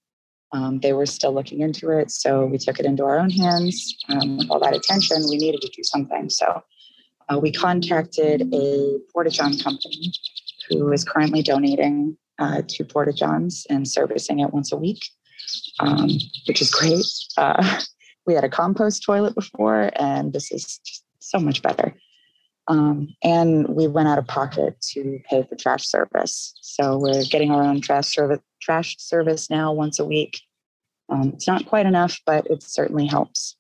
um, 0.53 0.81
they 0.81 0.93
were 0.93 1.07
still 1.07 1.35
looking 1.35 1.61
into 1.61 1.91
it. 1.91 2.11
So 2.11 2.47
we 2.47 2.59
took 2.59 2.79
it 2.79 2.87
into 2.87 3.05
our 3.05 3.19
own 3.19 3.31
hands. 3.31 3.97
Um, 4.09 4.39
with 4.39 4.51
all 4.51 4.61
that 4.61 4.75
attention, 4.75 5.25
we 5.29 5.37
needed 5.37 5.61
to 5.61 5.69
do 5.69 5.83
something. 5.83 6.31
So 6.31 6.63
uh, 7.29 7.39
we 7.39 7.53
contacted 7.53 8.55
a 8.55 8.99
Porta 9.13 9.31
John 9.31 9.59
company 9.59 10.13
who 10.69 10.93
is 10.93 11.05
currently 11.05 11.43
donating 11.43 12.17
uh, 12.39 12.63
to 12.69 12.85
Porta 12.85 13.13
Johns 13.13 13.67
and 13.69 13.89
servicing 13.89 14.41
it 14.41 14.53
once 14.53 14.73
a 14.73 14.77
week, 14.77 15.01
um, 15.81 16.09
which 16.47 16.61
is 16.61 16.71
great. 16.71 17.05
Uh, 17.37 17.81
we 18.27 18.35
had 18.35 18.45
a 18.45 18.49
compost 18.49 19.03
toilet 19.05 19.35
before, 19.35 19.91
and 19.97 20.33
this 20.33 20.51
is 20.53 20.81
so 21.21 21.39
much 21.39 21.63
better. 21.63 21.95
Um, 22.69 23.15
and 23.23 23.69
we 23.69 23.87
went 23.87 24.09
out 24.09 24.19
of 24.19 24.27
pocket 24.27 24.81
to 24.93 25.21
pay 25.29 25.45
for 25.45 25.55
trash 25.55 25.87
service. 25.87 26.55
So 26.63 26.99
we're 26.99 27.25
getting 27.25 27.51
our 27.51 27.63
own 27.63 27.81
trash 27.81 28.09
service 28.09 28.41
trash 28.61 28.97
service 28.99 29.49
now 29.49 29.73
once 29.73 29.99
a 29.99 30.05
week. 30.05 30.41
Um, 31.09 31.33
it's 31.35 31.47
not 31.47 31.67
quite 31.67 31.87
enough, 31.87 32.21
but 32.27 32.47
it 32.47 32.63
certainly 32.63 33.07
helps. 33.07 33.57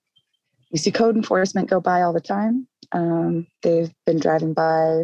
We 0.73 0.79
see 0.79 0.91
code 0.91 1.15
enforcement 1.15 1.71
go 1.71 1.81
by 1.81 2.03
all 2.03 2.13
the 2.13 2.21
time. 2.21 2.67
Um, 2.93 3.47
they've 3.63 3.93
been 4.05 4.19
driving 4.19 4.53
by. 4.53 5.03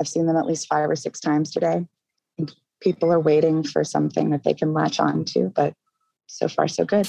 I've 0.00 0.08
seen 0.08 0.26
them 0.26 0.36
at 0.36 0.46
least 0.46 0.68
five 0.68 0.88
or 0.88 0.96
six 0.96 1.20
times 1.20 1.50
today. 1.50 1.86
People 2.80 3.12
are 3.12 3.20
waiting 3.20 3.62
for 3.62 3.84
something 3.84 4.30
that 4.30 4.44
they 4.44 4.54
can 4.54 4.72
latch 4.72 4.98
on 4.98 5.24
to, 5.26 5.52
but 5.54 5.74
so 6.26 6.48
far, 6.48 6.66
so 6.66 6.84
good. 6.84 7.08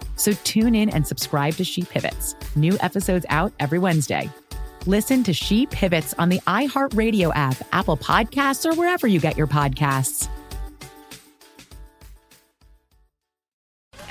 So 0.15 0.33
tune 0.43 0.75
in 0.75 0.89
and 0.89 1.05
subscribe 1.05 1.55
to 1.55 1.63
She 1.63 1.83
Pivots. 1.83 2.35
New 2.55 2.77
episodes 2.81 3.25
out 3.29 3.53
every 3.59 3.79
Wednesday. 3.79 4.29
Listen 4.85 5.23
to 5.23 5.33
She 5.33 5.67
Pivots 5.67 6.13
on 6.17 6.29
the 6.29 6.39
iHeartRadio 6.47 7.31
app, 7.35 7.55
Apple 7.71 7.97
Podcasts, 7.97 8.65
or 8.65 8.75
wherever 8.75 9.07
you 9.07 9.19
get 9.19 9.37
your 9.37 9.47
podcasts. 9.47 10.27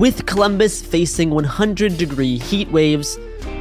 With 0.00 0.24
Columbus 0.24 0.80
facing 0.80 1.28
100 1.28 1.98
degree 1.98 2.38
heat 2.38 2.70
waves, 2.70 3.18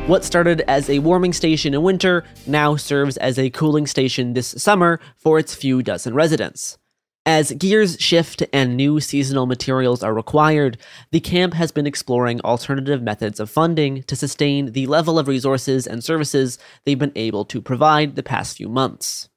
what 0.08 0.23
started 0.23 0.62
as 0.69 0.89
a 0.89 0.99
warming 0.99 1.34
station 1.34 1.73
in 1.73 1.82
winter 1.84 2.23
now 2.47 2.78
serves 2.78 3.17
as 3.17 3.38
a 3.38 3.49
cooling 3.49 3.86
station 3.86 4.32
this 4.32 4.47
summer 4.58 5.02
for 5.17 5.38
its 5.38 5.54
few 5.54 5.84
dozen 5.84 6.13
residents. 6.13 6.78
As 7.25 7.52
gears 7.52 7.97
shift 7.99 8.41
and 8.54 8.78
new 8.78 9.02
seasonal 9.02 9.47
materials 9.47 10.02
are 10.02 10.13
required, 10.13 10.78
the 11.12 11.19
camp 11.19 11.56
has 11.56 11.73
been 11.73 11.86
exploring 11.86 12.39
alternative 12.39 13.02
methods 13.02 13.41
of 13.41 13.49
funding 13.49 14.04
to 14.04 14.15
sustain 14.15 14.71
the 14.71 14.88
level 14.88 15.19
of 15.19 15.28
resources 15.28 15.86
and 15.86 16.02
services 16.02 16.58
they've 16.86 16.97
been 16.97 17.12
able 17.17 17.43
to 17.43 17.62
provide 17.62 18.15
the 18.15 18.23
past 18.23 18.56
few 18.56 18.69
months. 18.69 19.28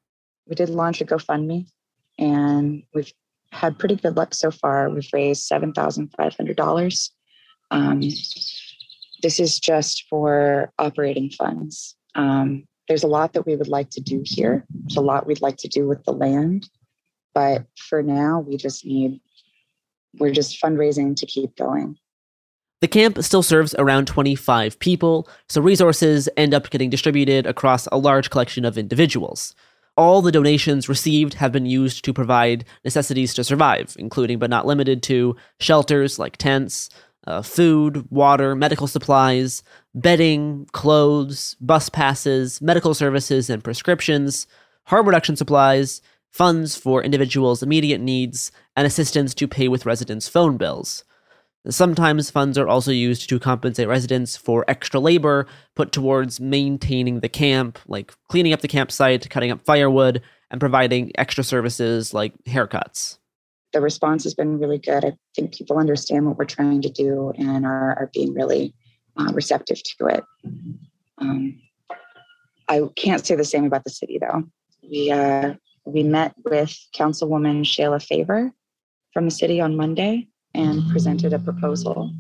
We 0.47 0.55
did 0.55 0.69
launch 0.69 1.01
a 1.01 1.05
GoFundMe 1.05 1.67
and 2.17 2.85
we've 2.95 3.13
had 3.53 3.79
pretty 3.79 3.97
good 3.97 4.17
luck 4.17 4.35
so 4.35 4.51
far. 4.51 4.91
We've 4.91 5.09
raised 5.13 5.49
$7,500. 5.51 7.11
Um, 7.71 8.01
this 8.01 9.39
is 9.39 9.61
just 9.61 10.05
for 10.09 10.73
operating 10.79 11.31
funds. 11.31 11.95
Um, 12.15 12.65
there's 12.89 13.05
a 13.05 13.09
lot 13.09 13.35
that 13.35 13.47
we 13.47 13.55
would 13.55 13.69
like 13.69 13.91
to 13.91 14.01
do 14.01 14.23
here. 14.25 14.67
There's 14.71 14.97
a 14.97 15.03
lot 15.03 15.27
we'd 15.27 15.43
like 15.43 15.59
to 15.59 15.69
do 15.69 15.87
with 15.87 16.03
the 16.05 16.13
land. 16.13 16.69
But 17.35 17.67
for 17.77 18.03
now, 18.03 18.41
we 18.41 18.57
just 18.57 18.85
need, 18.85 19.21
we're 20.19 20.33
just 20.33 20.61
fundraising 20.61 21.15
to 21.17 21.27
keep 21.27 21.57
going. 21.57 21.97
The 22.81 22.89
camp 22.89 23.23
still 23.23 23.45
serves 23.45 23.75
around 23.79 24.07
25 24.07 24.79
people, 24.81 25.29
so 25.49 25.61
resources 25.61 26.29
end 26.37 26.53
up 26.53 26.69
getting 26.69 26.91
distributed 26.91 27.47
across 27.47 27.87
a 27.93 27.97
large 27.97 28.29
collection 28.29 28.65
of 28.65 28.77
individuals. 28.77 29.55
All 29.97 30.23
the 30.23 30.33
donations 30.33 30.89
received 30.89 31.35
have 31.35 31.53
been 31.53 31.67
used 31.67 32.05
to 32.05 32.15
provide 32.15 32.65
necessities 32.85 33.35
to 33.35 33.45
survive, 33.45 33.95
including 33.99 34.39
but 34.39 34.49
not 34.49 34.67
limited 34.67 35.03
to 35.05 35.37
shelters 35.61 36.19
like 36.19 36.39
tents, 36.39 36.89
uh, 37.27 37.43
food, 37.43 38.11
water, 38.11 38.57
medical 38.57 38.87
supplies, 38.87 39.63
bedding, 39.95 40.67
clothes, 40.73 41.57
bus 41.61 41.89
passes, 41.89 42.61
medical 42.63 42.95
services 42.95 43.51
and 43.51 43.63
prescriptions, 43.63 44.47
harm 44.85 45.07
reduction 45.07 45.37
supplies, 45.37 46.01
funds 46.31 46.75
for 46.75 47.05
individuals' 47.05 47.63
immediate 47.63 48.01
needs, 48.01 48.51
and 48.75 48.87
assistance 48.87 49.35
to 49.35 49.47
pay 49.47 49.69
with 49.69 49.87
residents' 49.87 50.29
phone 50.29 50.57
bills. 50.57 51.05
Sometimes 51.69 52.29
funds 52.29 52.59
are 52.59 52.67
also 52.67 52.91
used 52.91 53.29
to 53.29 53.39
compensate 53.39 53.87
residents 53.87 54.37
for 54.37 54.65
extra 54.67 54.99
labor 54.99 55.47
put 55.77 55.93
towards 55.93 56.41
maintaining 56.41 57.21
the 57.21 57.29
camp, 57.29 57.79
like 57.87 58.13
cleaning 58.29 58.53
up 58.53 58.63
the 58.63 58.69
campsite, 58.69 59.31
cutting 59.31 59.53
up 59.53 59.65
firewood, 59.65 60.23
and 60.51 60.61
providing 60.61 61.13
extra 61.15 61.45
services 61.45 62.13
like 62.13 62.35
haircuts. 62.45 63.19
The 63.73 63.81
response 63.81 64.25
has 64.25 64.35
been 64.35 64.59
really 64.59 64.79
good. 64.79 65.05
I 65.05 65.13
think 65.37 65.55
people 65.55 65.79
understand 65.79 66.27
what 66.27 66.37
we're 66.37 66.45
trying 66.47 66.83
to 66.83 66.91
do 66.91 67.33
and 67.39 67.65
are, 67.65 67.97
are 67.97 68.11
being 68.13 68.35
really 68.35 68.75
uh, 69.17 69.33
receptive 69.33 69.81
to 69.85 70.07
it. 70.07 70.25
Um, 71.19 71.61
I 72.69 72.83
can't 72.97 73.25
say 73.25 73.37
the 73.37 73.45
same 73.45 73.65
about 73.65 73.85
the 73.85 73.91
city, 73.91 74.19
though. 74.21 74.45
We 74.83 75.13
uh, 75.13 75.55
we 75.85 76.03
met 76.03 76.35
with 76.45 76.77
Councilwoman 76.95 77.63
Shayla 77.63 78.05
Favor 78.05 78.53
from 79.13 79.27
the 79.27 79.31
city 79.31 79.61
on 79.61 79.77
Monday 79.77 80.29
and 80.55 80.89
presented 80.91 81.33
a 81.33 81.39
proposal. 81.39 82.13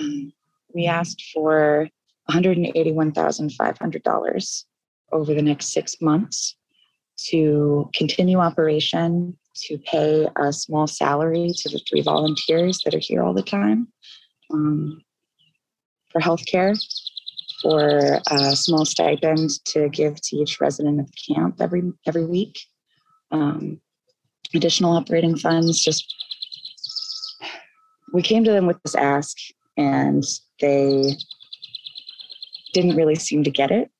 Um, 0.00 0.32
we 0.74 0.86
asked 0.86 1.22
for 1.32 1.88
$181,500 2.30 4.64
over 5.12 5.34
the 5.34 5.42
next 5.42 5.72
six 5.72 6.00
months 6.00 6.56
to 7.28 7.88
continue 7.94 8.38
operation, 8.38 9.38
to 9.54 9.78
pay 9.78 10.26
a 10.36 10.52
small 10.52 10.86
salary 10.86 11.50
to 11.56 11.70
the 11.70 11.80
three 11.88 12.02
volunteers 12.02 12.82
that 12.84 12.94
are 12.94 13.00
here 13.00 13.22
all 13.22 13.32
the 13.32 13.42
time, 13.42 13.88
um, 14.52 15.00
for 16.10 16.20
healthcare, 16.20 16.78
for 17.62 18.20
a 18.30 18.54
small 18.54 18.84
stipend 18.84 19.48
to 19.64 19.88
give 19.88 20.20
to 20.20 20.36
each 20.36 20.60
resident 20.60 21.00
of 21.00 21.06
the 21.06 21.34
camp 21.34 21.56
every 21.60 21.90
every 22.06 22.26
week. 22.26 22.58
Um, 23.30 23.80
additional 24.54 24.96
operating 24.96 25.36
funds. 25.36 25.82
Just 25.82 26.14
we 28.12 28.22
came 28.22 28.44
to 28.44 28.50
them 28.50 28.66
with 28.66 28.82
this 28.82 28.94
ask, 28.94 29.36
and 29.76 30.24
they 30.60 31.16
didn't 32.72 32.96
really 32.96 33.14
seem 33.14 33.44
to 33.44 33.50
get 33.50 33.70
it. 33.70 33.90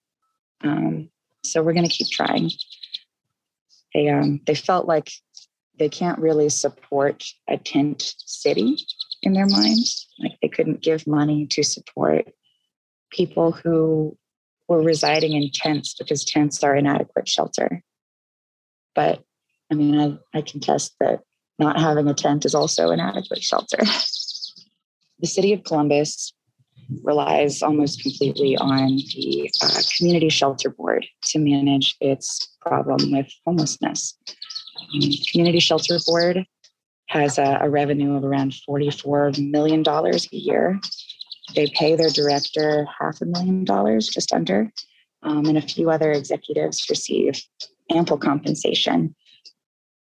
Um, 0.63 1.11
so 1.45 1.63
we're 1.63 1.73
going 1.73 1.89
to 1.89 1.93
keep 1.93 2.09
trying. 2.09 2.51
They 3.95 4.09
um, 4.09 4.41
they 4.47 4.55
felt 4.55 4.87
like 4.87 5.11
they 5.79 5.89
can't 5.89 6.19
really 6.19 6.49
support 6.49 7.25
a 7.49 7.57
tent 7.57 8.15
city 8.19 8.77
in 9.23 9.33
their 9.33 9.47
minds. 9.47 10.09
Like 10.19 10.33
they 10.43 10.49
couldn't 10.49 10.83
give 10.83 11.07
money 11.07 11.47
to 11.49 11.63
support 11.63 12.27
people 13.11 13.53
who 13.53 14.17
were 14.69 14.83
residing 14.83 15.33
in 15.33 15.51
tents 15.53 15.95
because 15.95 16.25
tents 16.25 16.63
are 16.65 16.75
inadequate 16.75 17.29
shelter. 17.29 17.83
But 18.95 19.23
I 19.71 19.75
mean, 19.75 20.21
I, 20.35 20.39
I 20.39 20.43
contest 20.43 20.95
that 21.01 21.21
not 21.59 21.79
having 21.79 22.09
a 22.09 22.15
tent 22.15 22.45
is 22.45 22.55
also 22.55 22.91
inadequate 22.91 23.43
shelter. 23.43 23.79
the 25.19 25.27
city 25.27 25.53
of 25.53 25.65
Columbus 25.65 26.33
relies 27.03 27.63
almost 27.63 28.03
completely 28.03 28.57
on 28.57 28.97
the 28.97 29.51
uh, 29.63 29.81
community 29.97 30.29
shelter 30.29 30.71
board 30.71 31.05
to 31.25 31.39
manage 31.39 31.97
its 32.01 32.57
problem 32.61 33.11
with 33.11 33.29
homelessness. 33.45 34.17
Um, 34.95 35.11
community 35.33 35.59
shelter 35.59 35.99
board 36.07 36.45
has 37.09 37.39
a, 37.39 37.59
a 37.63 37.71
revenue 37.71 38.17
of 38.17 38.25
around 38.25 38.55
$44 38.69 39.51
million 39.51 39.83
a 39.87 40.37
year 40.37 40.79
they 41.55 41.69
pay 41.69 41.95
their 41.95 42.11
director 42.11 42.87
half 42.99 43.21
a 43.21 43.27
million 43.27 43.65
dollars, 43.65 44.09
just 44.09 44.33
under, 44.33 44.73
um, 45.23 45.47
and 45.47 45.57
a 45.57 45.63
few 45.63 45.91
other 45.91 46.11
executives 46.13 46.89
receive 46.91 47.41
ample 47.91 48.19
compensation. 48.19 49.15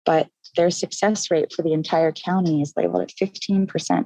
But 0.05 0.29
their 0.55 0.69
success 0.69 1.31
rate 1.31 1.51
for 1.53 1.61
the 1.61 1.73
entire 1.73 2.11
county 2.11 2.61
is 2.61 2.73
labeled 2.75 3.01
at 3.01 3.09
15%. 3.09 4.05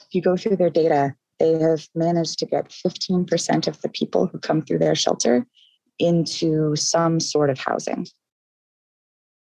If 0.00 0.14
you 0.14 0.22
go 0.22 0.36
through 0.36 0.56
their 0.56 0.70
data, 0.70 1.14
they 1.38 1.58
have 1.58 1.88
managed 1.94 2.38
to 2.40 2.46
get 2.46 2.68
15% 2.68 3.66
of 3.66 3.80
the 3.82 3.88
people 3.88 4.26
who 4.26 4.38
come 4.38 4.62
through 4.62 4.78
their 4.78 4.94
shelter 4.94 5.46
into 5.98 6.76
some 6.76 7.20
sort 7.20 7.50
of 7.50 7.58
housing. 7.58 8.06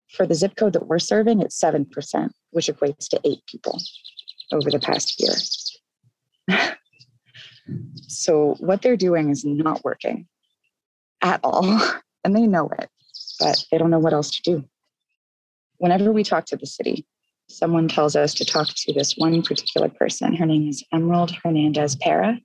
For 0.09 0.25
the 0.25 0.35
zip 0.35 0.55
code 0.55 0.73
that 0.73 0.87
we're 0.87 0.99
serving, 0.99 1.41
it's 1.41 1.59
7%, 1.59 2.29
which 2.51 2.67
equates 2.67 3.07
to 3.09 3.19
eight 3.23 3.41
people 3.47 3.79
over 4.51 4.69
the 4.69 4.79
past 4.79 5.19
year. 5.19 5.33
So 8.07 8.55
what 8.59 8.81
they're 8.81 8.97
doing 8.97 9.29
is 9.29 9.43
not 9.45 9.83
working 9.83 10.27
at 11.21 11.39
all. 11.43 11.81
And 12.23 12.35
they 12.35 12.47
know 12.47 12.69
it, 12.79 12.89
but 13.39 13.65
they 13.71 13.77
don't 13.77 13.89
know 13.89 13.99
what 13.99 14.13
else 14.13 14.31
to 14.31 14.41
do. 14.43 14.63
Whenever 15.83 16.13
we 16.13 16.23
talk 16.23 16.45
to 16.45 16.55
the 16.55 16.65
city, 16.65 17.05
someone 17.49 17.89
tells 17.89 18.15
us 18.15 18.33
to 18.33 18.45
talk 18.45 18.69
to 18.69 18.93
this 18.93 19.17
one 19.17 19.41
particular 19.41 19.89
person. 19.89 20.33
Her 20.33 20.45
name 20.45 20.69
is 20.69 20.81
Emerald 20.93 21.31
Hernandez 21.43 21.97
Para. 21.97 22.39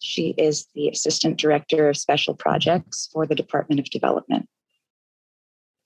She 0.00 0.34
is 0.36 0.66
the 0.74 0.90
Assistant 0.90 1.38
Director 1.38 1.88
of 1.88 1.96
Special 1.96 2.34
Projects 2.34 3.08
for 3.10 3.26
the 3.26 3.34
Department 3.34 3.80
of 3.80 3.86
Development. 3.86 4.46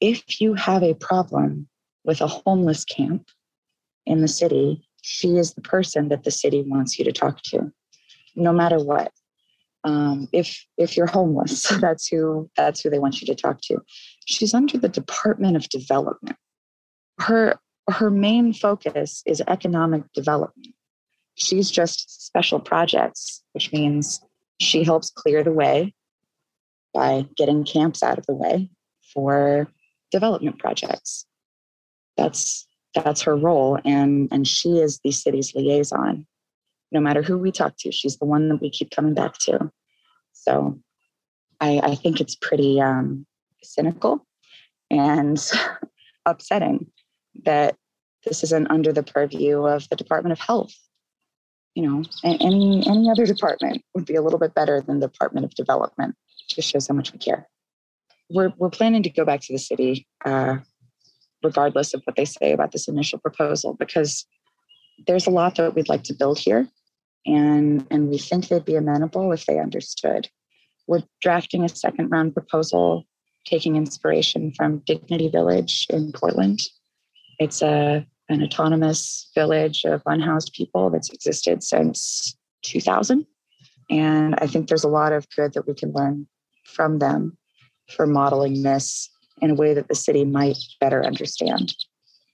If 0.01 0.41
you 0.41 0.55
have 0.55 0.83
a 0.83 0.95
problem 0.95 1.69
with 2.03 2.21
a 2.21 2.27
homeless 2.27 2.85
camp 2.85 3.29
in 4.05 4.21
the 4.21 4.27
city, 4.27 4.85
she 5.01 5.37
is 5.37 5.55
the 5.55 5.63
person 5.63 6.09
that 6.09 6.25
the 6.25 6.33
city 6.33 6.65
wants 6.67 6.99
you 6.99 7.05
to 7.05 7.13
talk 7.13 7.43
to, 7.43 7.71
no 8.35 8.53
matter 8.53 8.83
what. 8.83 9.13
Um, 9.85 10.27
if 10.33 10.67
if 10.77 10.97
you're 10.97 11.07
homeless, 11.07 11.69
that's 11.81 12.09
who 12.09 12.51
that's 12.57 12.81
who 12.81 12.91
they 12.91 12.99
want 12.99 13.21
you 13.21 13.27
to 13.29 13.37
talk 13.37 13.61
to. 13.69 13.79
She's 14.27 14.53
under 14.53 14.79
the 14.79 14.89
Department 14.89 15.55
of 15.55 15.69
Development. 15.69 16.37
Her 17.21 17.59
her 17.91 18.11
main 18.11 18.53
focus 18.53 19.23
is 19.27 19.43
economic 19.49 20.03
development. 20.12 20.75
She's 21.37 21.71
just 21.71 22.27
special 22.27 22.61
projects, 22.61 23.43
which 23.53 23.73
means 23.73 24.21
she 24.61 24.85
helps 24.85 25.11
clear 25.11 25.43
the 25.43 25.53
way 25.53 25.95
by 26.93 27.27
getting 27.37 27.64
camps 27.64 28.03
out 28.03 28.19
of 28.19 28.27
the 28.27 28.35
way 28.35 28.71
for 29.14 29.69
development 30.11 30.59
projects. 30.59 31.27
That's 32.16 32.66
that's 32.95 33.23
her 33.23 33.37
role 33.37 33.79
and 33.85 34.29
and 34.33 34.47
she 34.47 34.79
is 34.79 35.01
the 35.05 35.12
city's 35.12 35.55
liaison. 35.55 36.27
No 36.91 37.01
matter 37.01 37.23
who 37.23 37.39
we 37.39 37.53
talk 37.53 37.75
to, 37.81 37.93
she's 37.93 38.16
the 38.19 38.25
one 38.25 38.49
that 38.49 38.61
we 38.61 38.71
keep 38.71 38.91
coming 38.91 39.14
back 39.14 39.39
to. 39.41 39.71
So 40.33 40.79
I, 41.61 41.81
I 41.83 41.95
think 41.95 42.21
it's 42.21 42.35
pretty 42.35 42.81
um, 42.81 43.27
cynical 43.62 44.27
and 44.91 45.39
upsetting 46.27 46.91
that 47.45 47.76
this 48.24 48.43
isn't 48.45 48.70
under 48.70 48.93
the 48.93 49.03
purview 49.03 49.66
of 49.66 49.89
the 49.89 49.97
Department 49.97 50.32
of 50.32 50.41
Health. 50.41 50.74
You 51.74 51.89
know, 51.89 52.05
any 52.24 52.82
any 52.89 53.11
other 53.11 53.26
department 53.26 53.82
would 53.95 54.05
be 54.05 54.16
a 54.16 54.22
little 54.22 54.39
bit 54.39 54.55
better 54.55 54.80
than 54.80 55.01
the 55.01 55.09
Department 55.09 55.45
of 55.45 55.55
Development. 55.55 56.16
Just 56.49 56.70
shows 56.70 56.89
how 56.89 56.95
much 56.95 57.12
we 57.12 57.18
care. 57.18 57.49
We're 58.30 58.53
we're 58.59 58.70
planning 58.70 59.03
to 59.05 59.11
go 59.11 59.24
back 59.24 59.41
to 59.43 59.53
the 59.53 59.59
city, 59.59 60.07
uh, 60.24 60.59
regardless 61.43 61.95
of 61.95 62.03
what 62.05 62.16
they 62.16 62.24
say 62.24 62.53
about 62.53 62.72
this 62.72 62.89
initial 62.89 63.18
proposal, 63.18 63.74
because 63.74 64.26
there's 65.07 65.26
a 65.26 65.30
lot 65.30 65.55
that 65.57 65.74
we'd 65.74 65.89
like 65.89 66.03
to 66.05 66.14
build 66.14 66.39
here, 66.39 66.66
and 67.24 67.86
and 67.91 68.09
we 68.09 68.18
think 68.18 68.49
they'd 68.49 68.64
be 68.64 68.74
amenable 68.74 69.30
if 69.30 69.47
they 69.47 69.61
understood. 69.61 70.28
We're 70.89 71.05
drafting 71.20 71.62
a 71.62 71.68
second 71.68 72.09
round 72.09 72.34
proposal, 72.34 73.05
taking 73.45 73.76
inspiration 73.76 74.53
from 74.57 74.78
Dignity 74.78 75.28
Village 75.28 75.86
in 75.91 76.12
Portland 76.12 76.61
it's 77.39 77.62
a 77.62 78.07
an 78.28 78.43
autonomous 78.43 79.30
village 79.34 79.84
of 79.84 80.03
unhoused 80.05 80.53
people 80.53 80.91
that's 80.91 81.11
existed 81.11 81.62
since 81.62 82.36
2000. 82.62 83.26
And 83.91 84.34
I 84.36 84.47
think 84.47 84.68
there's 84.68 84.84
a 84.84 84.89
lot 84.89 85.12
of 85.12 85.26
good 85.34 85.55
that 85.55 85.66
we 85.66 85.74
can 85.74 85.93
learn 85.93 86.26
from 86.64 86.99
them 86.99 87.39
for 87.89 88.07
modeling 88.07 88.62
this 88.62 89.09
in 89.41 89.53
a 89.53 89.55
way 89.55 89.72
that 89.72 89.89
the 89.89 89.95
city 89.95 90.24
might 90.24 90.59
better 90.80 91.05
understand. 91.05 91.74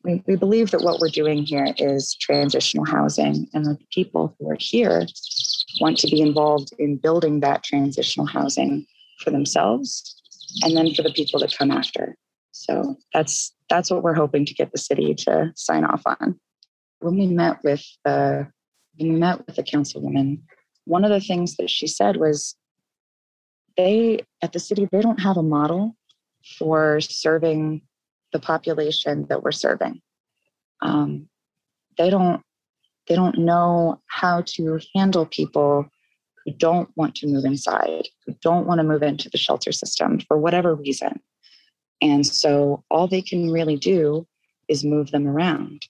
We, 0.03 0.23
we 0.27 0.37
believe 0.37 0.73
that 0.73 0.83
what 0.83 1.01
we're 1.01 1.09
doing 1.09 1.45
here 1.45 1.73
is 1.79 2.15
transitional 2.17 2.85
housing, 2.85 3.49
and 3.55 3.65
the 3.65 3.79
people 3.93 4.35
who 4.39 4.51
are 4.51 4.57
here 4.59 5.07
want 5.81 5.99
to 5.99 6.09
be 6.09 6.21
involved 6.21 6.73
in 6.79 6.97
building 6.97 7.41
that 7.41 7.63
transitional 7.63 8.27
housing 8.27 8.87
for 9.21 9.31
themselves 9.31 10.21
and 10.63 10.77
then 10.77 10.93
for 10.93 11.03
the 11.03 11.13
people 11.13 11.41
that 11.41 11.57
come 11.57 11.71
after. 11.71 12.17
So 12.53 12.97
that's 13.13 13.54
that's 13.69 13.91
what 13.91 14.03
we're 14.03 14.15
hoping 14.15 14.45
to 14.47 14.55
get 14.55 14.73
the 14.73 14.79
city 14.79 15.15
to 15.15 15.53
sign 15.57 15.85
off 15.85 16.03
on. 16.07 16.39
When 17.01 17.17
we 17.17 17.27
met 17.27 17.63
with 17.65 17.85
the 18.05 18.49
when 18.97 19.13
we 19.15 19.19
met 19.19 19.47
with 19.47 19.57
the 19.57 19.63
councilwoman, 19.63 20.41
one 20.85 21.05
of 21.05 21.11
the 21.11 21.21
things 21.21 21.57
that 21.57 21.71
she 21.71 21.87
said 21.87 22.17
was 22.17 22.55
they 23.77 24.21
at 24.43 24.53
the 24.53 24.61
city 24.61 24.89
they 24.91 25.01
don't 25.01 25.21
have 25.21 25.37
a 25.37 25.43
model 25.43 25.97
for 26.59 27.01
serving 27.01 27.83
the 28.33 28.39
population 28.39 29.27
that 29.29 29.43
we're 29.43 29.53
serving. 29.53 30.01
Um, 30.83 31.29
they 31.99 32.11
don't 32.11 32.43
they 33.09 33.15
don't 33.15 33.39
know 33.39 34.01
how 34.07 34.43
to 34.47 34.81
handle 34.95 35.27
people 35.27 35.87
who 36.45 36.53
don't 36.53 36.89
want 36.97 37.15
to 37.17 37.27
move 37.27 37.45
inside, 37.45 38.09
who 38.27 38.35
don't 38.43 38.67
want 38.67 38.79
to 38.79 38.85
move 38.85 39.03
into 39.03 39.29
the 39.31 39.39
shelter 39.39 39.73
system 39.73 40.21
for 40.21 40.39
whatever 40.39 40.75
reason. 40.75 41.21
And 42.05 42.27
so 42.27 42.85
all 42.91 43.09
they 43.09 43.23
can 43.23 43.51
really 43.51 43.77
do 43.77 44.27
is 44.69 44.85
move 44.85 45.11
them 45.11 45.27
around. 45.27 45.87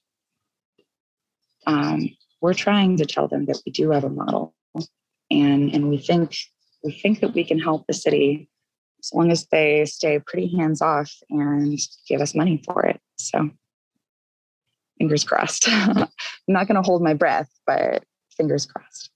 Um, 1.66 2.08
we're 2.40 2.54
trying 2.54 2.96
to 2.98 3.04
tell 3.04 3.26
them 3.26 3.46
that 3.46 3.60
we 3.66 3.72
do 3.72 3.90
have 3.90 4.04
a 4.04 4.08
model, 4.08 4.54
and 5.30 5.74
and 5.74 5.88
we 5.88 5.98
think 5.98 6.36
we 6.84 6.92
think 6.92 7.20
that 7.20 7.34
we 7.34 7.42
can 7.42 7.58
help 7.58 7.86
the 7.86 7.94
city 7.94 8.48
as 9.02 9.12
long 9.12 9.32
as 9.32 9.46
they 9.46 9.84
stay 9.86 10.20
pretty 10.20 10.56
hands 10.56 10.80
off 10.80 11.12
and 11.30 11.78
give 12.06 12.20
us 12.20 12.34
money 12.34 12.62
for 12.64 12.86
it. 12.86 13.00
So 13.16 13.50
fingers 14.98 15.24
crossed. 15.24 15.68
I'm 15.68 16.06
not 16.46 16.68
going 16.68 16.80
to 16.80 16.86
hold 16.86 17.02
my 17.02 17.14
breath, 17.14 17.50
but 17.66 18.04
fingers 18.36 18.66
crossed. 18.66 19.10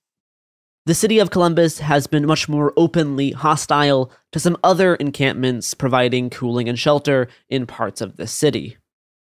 The 0.88 0.94
city 0.94 1.18
of 1.18 1.28
Columbus 1.30 1.80
has 1.80 2.06
been 2.06 2.24
much 2.24 2.48
more 2.48 2.72
openly 2.74 3.32
hostile 3.32 4.10
to 4.32 4.40
some 4.40 4.56
other 4.64 4.94
encampments 4.94 5.74
providing 5.74 6.30
cooling 6.30 6.66
and 6.66 6.78
shelter 6.78 7.28
in 7.50 7.66
parts 7.66 8.00
of 8.00 8.16
the 8.16 8.26
city. 8.26 8.78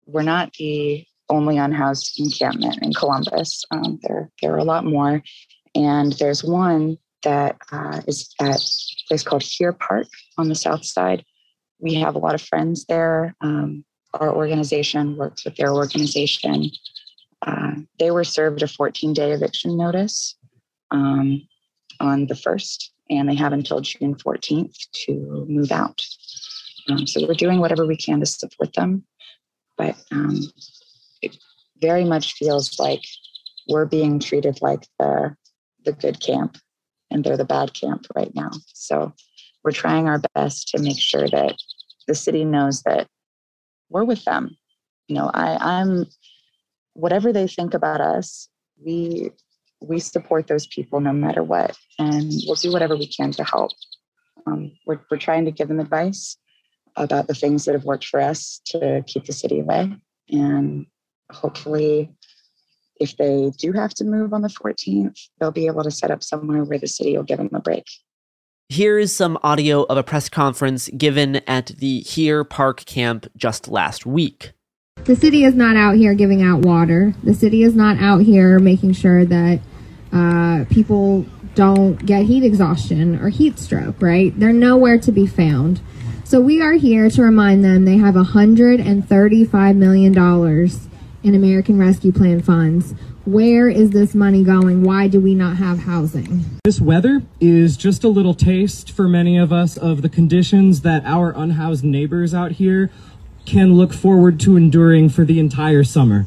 We're 0.06 0.22
not 0.22 0.54
the 0.60 1.08
only 1.28 1.58
unhoused 1.58 2.20
encampment 2.20 2.78
in 2.84 2.94
Columbus. 2.94 3.66
Um, 3.72 3.98
there, 4.04 4.30
there 4.44 4.54
are 4.54 4.60
a 4.60 4.64
lot 4.64 4.86
more. 4.86 5.24
And 5.74 6.14
there's 6.14 6.44
one 6.44 7.00
that 7.24 7.58
uh, 7.72 8.00
is 8.06 8.32
at 8.40 8.62
a 8.62 9.08
place 9.08 9.24
called 9.24 9.42
Here 9.42 9.74
Park 9.74 10.06
on 10.38 10.50
the 10.50 10.54
south 10.54 10.86
side. 10.86 11.26
We 11.80 11.96
have 11.96 12.14
a 12.14 12.20
lot 12.20 12.36
of 12.36 12.44
friends 12.44 12.86
there. 12.86 13.34
Um, 13.42 13.84
our 14.14 14.32
organization 14.32 15.18
works 15.18 15.44
with 15.44 15.56
their 15.56 15.74
organization. 15.74 16.70
Uh, 17.42 17.72
they 17.98 18.12
were 18.12 18.24
served 18.24 18.62
a 18.62 18.68
14 18.68 19.14
day 19.14 19.32
eviction 19.32 19.76
notice. 19.76 20.36
Um, 20.92 21.42
on 22.00 22.28
the 22.28 22.34
1st, 22.34 22.90
and 23.10 23.30
they 23.30 23.36
have 23.36 23.54
until 23.54 23.82
June 23.82 24.16
14th 24.16 24.76
to 25.06 25.46
move 25.48 25.72
out. 25.72 26.02
Um, 26.90 27.08
so 27.08 27.26
we're 27.26 27.34
doing 27.34 27.60
whatever 27.60 27.86
we 27.86 27.98
can 27.98 28.20
to 28.20 28.26
support 28.26 28.74
them, 28.74 29.04
but 29.78 29.96
um, 30.12 30.40
it 31.22 31.38
very 31.82 32.06
much 32.06 32.34
feels 32.34 32.78
like 32.80 33.02
we're 33.68 33.86
being 33.86 34.20
treated 34.20 34.62
like 34.62 34.88
the 35.00 35.36
the 35.84 35.94
good 35.94 36.20
camp, 36.20 36.58
and 37.12 37.24
they're 37.24 37.38
the 37.38 37.46
bad 37.46 37.74
camp 37.74 38.06
right 38.16 38.34
now. 38.34 38.50
So 38.74 39.14
we're 39.64 39.72
trying 39.72 40.08
our 40.08 40.22
best 40.34 40.70
to 40.70 40.82
make 40.82 41.00
sure 41.00 41.28
that 41.28 41.56
the 42.08 42.16
city 42.16 42.46
knows 42.46 42.84
that 42.84 43.08
we're 43.90 44.04
with 44.04 44.24
them. 44.26 44.58
You 45.08 45.16
know, 45.16 45.32
I, 45.34 45.58
I'm 45.60 46.06
whatever 46.94 47.32
they 47.32 47.48
think 47.48 47.74
about 47.74 48.02
us. 48.02 48.50
We 48.84 49.32
we 49.82 50.00
support 50.00 50.48
those 50.48 50.68
people 50.68 51.00
no 51.00 51.14
matter 51.14 51.44
what, 51.44 51.76
and 52.00 52.32
we'll 52.46 52.56
do 52.56 52.72
whatever 52.72 52.96
we 52.96 53.08
can 53.08 53.32
to 53.32 53.44
help. 53.44 53.72
Um, 54.48 54.72
we're, 54.86 55.00
we're 55.10 55.18
trying 55.18 55.46
to 55.46 55.52
give 55.52 55.68
them 55.68 55.80
advice 55.80 56.38
about 56.96 57.28
the 57.28 57.34
things 57.34 57.66
that 57.66 57.74
have 57.74 57.84
worked 57.84 58.06
for 58.06 58.22
us 58.22 58.62
to 58.66 59.04
keep 59.08 59.26
the 59.26 59.34
city 59.34 59.60
away. 59.60 59.94
And 60.30 60.86
hopefully, 61.32 62.12
if 63.00 63.18
they 63.18 63.52
do 63.58 63.74
have 63.74 63.94
to 63.96 64.06
move 64.06 64.34
on 64.34 64.42
the 64.42 64.48
14th, 64.48 65.20
they'll 65.40 65.52
be 65.52 65.68
able 65.68 65.84
to 65.84 65.92
set 65.92 66.12
up 66.12 66.24
somewhere 66.24 66.64
where 66.64 66.80
the 66.80 66.88
city 66.88 67.16
will 67.16 67.24
give 67.24 67.38
them 67.38 67.50
a 67.54 67.60
break. 67.60 67.86
Here 68.70 68.98
is 68.98 69.16
some 69.16 69.38
audio 69.44 69.84
of 69.84 69.98
a 69.98 70.04
press 70.04 70.28
conference 70.28 70.90
given 70.98 71.38
at 71.48 71.68
the 71.68 72.00
Here 72.02 72.44
Park 72.44 72.86
camp 72.86 73.28
just 73.38 73.68
last 73.68 74.06
week. 74.06 74.54
The 75.06 75.16
city 75.16 75.44
is 75.44 75.54
not 75.54 75.76
out 75.76 75.98
here 75.98 76.16
giving 76.16 76.42
out 76.42 76.62
water. 76.62 77.14
The 77.24 77.36
city 77.36 77.62
is 77.62 77.76
not 77.76 78.00
out 78.00 78.24
here 78.24 78.58
making 78.58 78.94
sure 78.94 79.24
that 79.24 79.60
uh, 80.12 80.66
people 80.72 81.28
don't 81.54 82.04
get 82.04 82.26
heat 82.26 82.44
exhaustion 82.44 83.20
or 83.20 83.30
heat 83.30 83.60
stroke, 83.60 84.02
right? 84.02 84.34
They're 84.40 84.52
nowhere 84.52 84.98
to 84.98 85.12
be 85.12 85.28
found. 85.28 85.80
So 86.24 86.42
we 86.42 86.60
are 86.60 86.74
here 86.74 87.08
to 87.12 87.22
remind 87.22 87.64
them 87.64 87.86
they 87.86 87.98
have 87.98 88.16
$135 88.16 89.76
million 89.76 90.70
in 91.24 91.36
American 91.36 91.78
Rescue 91.78 92.12
Plan 92.12 92.42
funds. 92.42 92.96
Where 93.26 93.70
is 93.70 93.92
this 93.92 94.16
money 94.16 94.44
going? 94.44 94.82
Why 94.82 95.08
do 95.08 95.20
we 95.20 95.36
not 95.36 95.58
have 95.58 95.80
housing? 95.80 96.46
This 96.64 96.82
weather 96.82 97.22
is 97.40 97.78
just 97.78 98.04
a 98.04 98.08
little 98.08 98.34
taste 98.34 98.92
for 98.92 99.08
many 99.08 99.38
of 99.38 99.54
us 99.54 99.78
of 99.78 100.02
the 100.02 100.10
conditions 100.10 100.82
that 100.82 101.04
our 101.06 101.32
unhoused 101.32 101.84
neighbors 101.84 102.34
out 102.34 102.54
here 102.54 102.90
can 103.46 103.76
look 103.76 103.94
forward 103.94 104.40
to 104.42 104.58
enduring 104.58 105.10
for 105.10 105.24
the 105.24 105.40
entire 105.40 105.84
summer. 105.84 106.26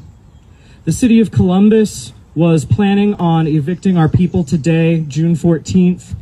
The 0.85 0.93
city 0.93 1.21
of 1.21 1.31
Columbus 1.31 2.12
was 2.35 2.64
planning 2.64 3.14
on 3.14 3.47
evicting 3.47 3.99
our 3.99 4.09
people 4.09 4.45
today, 4.45 5.05
June 5.07 5.35
14th. 5.35 6.14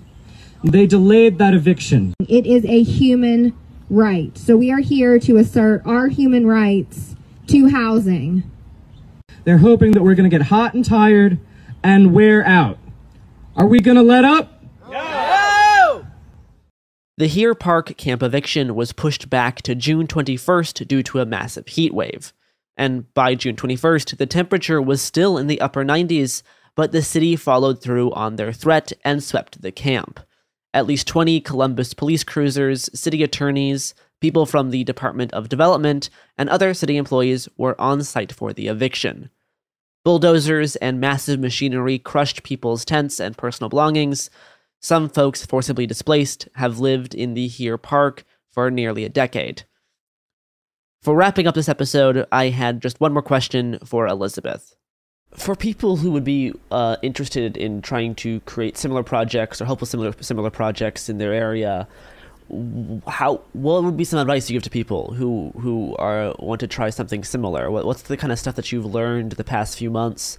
They 0.64 0.86
delayed 0.86 1.38
that 1.38 1.54
eviction. 1.54 2.14
It 2.26 2.46
is 2.46 2.64
a 2.64 2.82
human 2.82 3.56
right. 3.90 4.36
So 4.38 4.56
we 4.56 4.72
are 4.72 4.80
here 4.80 5.18
to 5.20 5.36
assert 5.36 5.82
our 5.84 6.08
human 6.08 6.46
rights 6.46 7.14
to 7.48 7.68
housing. 7.68 8.50
They're 9.44 9.58
hoping 9.58 9.92
that 9.92 10.02
we're 10.02 10.14
going 10.14 10.28
to 10.28 10.36
get 10.36 10.46
hot 10.46 10.74
and 10.74 10.84
tired 10.84 11.38
and 11.82 12.12
wear 12.12 12.44
out. 12.44 12.78
Are 13.54 13.66
we 13.66 13.80
going 13.80 13.96
to 13.96 14.02
let 14.02 14.24
up? 14.24 14.55
The 17.18 17.28
Here 17.28 17.54
Park 17.54 17.96
camp 17.96 18.22
eviction 18.22 18.74
was 18.74 18.92
pushed 18.92 19.30
back 19.30 19.62
to 19.62 19.74
June 19.74 20.06
21st 20.06 20.86
due 20.86 21.02
to 21.04 21.20
a 21.20 21.24
massive 21.24 21.66
heat 21.66 21.94
wave. 21.94 22.34
And 22.76 23.12
by 23.14 23.34
June 23.34 23.56
21st, 23.56 24.18
the 24.18 24.26
temperature 24.26 24.82
was 24.82 25.00
still 25.00 25.38
in 25.38 25.46
the 25.46 25.58
upper 25.62 25.82
90s, 25.82 26.42
but 26.74 26.92
the 26.92 27.00
city 27.00 27.34
followed 27.34 27.80
through 27.80 28.12
on 28.12 28.36
their 28.36 28.52
threat 28.52 28.92
and 29.02 29.24
swept 29.24 29.62
the 29.62 29.72
camp. 29.72 30.20
At 30.74 30.86
least 30.86 31.06
20 31.06 31.40
Columbus 31.40 31.94
police 31.94 32.22
cruisers, 32.22 32.90
city 32.92 33.22
attorneys, 33.22 33.94
people 34.20 34.44
from 34.44 34.68
the 34.68 34.84
Department 34.84 35.32
of 35.32 35.48
Development, 35.48 36.10
and 36.36 36.50
other 36.50 36.74
city 36.74 36.98
employees 36.98 37.48
were 37.56 37.80
on 37.80 38.04
site 38.04 38.30
for 38.30 38.52
the 38.52 38.68
eviction. 38.68 39.30
Bulldozers 40.04 40.76
and 40.76 41.00
massive 41.00 41.40
machinery 41.40 41.98
crushed 41.98 42.42
people's 42.42 42.84
tents 42.84 43.18
and 43.18 43.38
personal 43.38 43.70
belongings. 43.70 44.28
Some 44.86 45.08
folks 45.08 45.44
forcibly 45.44 45.84
displaced 45.84 46.48
have 46.54 46.78
lived 46.78 47.12
in 47.12 47.34
the 47.34 47.48
Here 47.48 47.76
Park 47.76 48.22
for 48.52 48.70
nearly 48.70 49.04
a 49.04 49.08
decade. 49.08 49.64
For 51.02 51.16
wrapping 51.16 51.48
up 51.48 51.56
this 51.56 51.68
episode, 51.68 52.24
I 52.30 52.50
had 52.50 52.82
just 52.82 53.00
one 53.00 53.12
more 53.12 53.20
question 53.20 53.80
for 53.84 54.06
Elizabeth. 54.06 54.76
For 55.34 55.56
people 55.56 55.96
who 55.96 56.12
would 56.12 56.22
be 56.22 56.52
uh, 56.70 56.98
interested 57.02 57.56
in 57.56 57.82
trying 57.82 58.14
to 58.26 58.38
create 58.42 58.78
similar 58.78 59.02
projects 59.02 59.60
or 59.60 59.64
help 59.64 59.80
with 59.80 59.90
similar 59.90 60.14
similar 60.20 60.50
projects 60.50 61.08
in 61.08 61.18
their 61.18 61.32
area, 61.32 61.88
how 63.08 63.40
what 63.54 63.82
would 63.82 63.96
be 63.96 64.04
some 64.04 64.20
advice 64.20 64.48
you 64.48 64.54
give 64.54 64.62
to 64.62 64.70
people 64.70 65.14
who 65.14 65.50
who 65.58 65.96
are 65.96 66.32
want 66.38 66.60
to 66.60 66.68
try 66.68 66.90
something 66.90 67.24
similar? 67.24 67.72
What, 67.72 67.86
what's 67.86 68.02
the 68.02 68.16
kind 68.16 68.32
of 68.32 68.38
stuff 68.38 68.54
that 68.54 68.70
you've 68.70 68.86
learned 68.86 69.32
the 69.32 69.42
past 69.42 69.76
few 69.76 69.90
months 69.90 70.38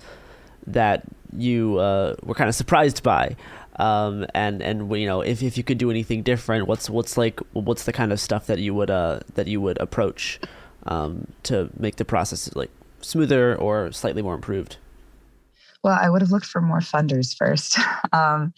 that 0.65 1.03
you 1.35 1.77
uh, 1.79 2.15
were 2.23 2.33
kind 2.33 2.47
of 2.47 2.55
surprised 2.55 3.03
by? 3.03 3.35
Um, 3.79 4.25
and 4.33 4.61
and 4.61 4.91
you 4.95 5.05
know 5.05 5.21
if, 5.21 5.43
if 5.43 5.57
you 5.57 5.63
could 5.63 5.77
do 5.77 5.91
anything 5.91 6.23
different, 6.23 6.67
what's 6.67 6.89
what's 6.89 7.17
like 7.17 7.39
what's 7.53 7.83
the 7.83 7.93
kind 7.93 8.11
of 8.11 8.19
stuff 8.19 8.47
that 8.47 8.59
you 8.59 8.73
would 8.73 8.89
uh, 8.89 9.19
that 9.35 9.47
you 9.47 9.61
would 9.61 9.79
approach 9.79 10.39
um, 10.87 11.27
to 11.43 11.69
make 11.77 11.97
the 11.97 12.05
process 12.05 12.53
like 12.55 12.71
smoother 13.01 13.55
or 13.55 13.91
slightly 13.91 14.21
more 14.21 14.35
improved? 14.35 14.77
Well, 15.83 15.97
I 16.01 16.09
would 16.09 16.21
have 16.21 16.31
looked 16.31 16.47
for 16.47 16.61
more 16.61 16.79
funders 16.79 17.35
first. 17.35 17.77
um, 18.13 18.53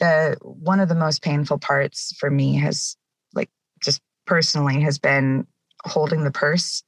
the 0.00 0.36
one 0.40 0.80
of 0.80 0.88
the 0.88 0.94
most 0.94 1.22
painful 1.22 1.58
parts 1.58 2.14
for 2.18 2.30
me 2.30 2.56
has 2.56 2.96
like 3.34 3.50
just 3.84 4.00
personally 4.26 4.80
has 4.80 4.98
been 4.98 5.46
holding 5.84 6.24
the 6.24 6.30
purse 6.30 6.82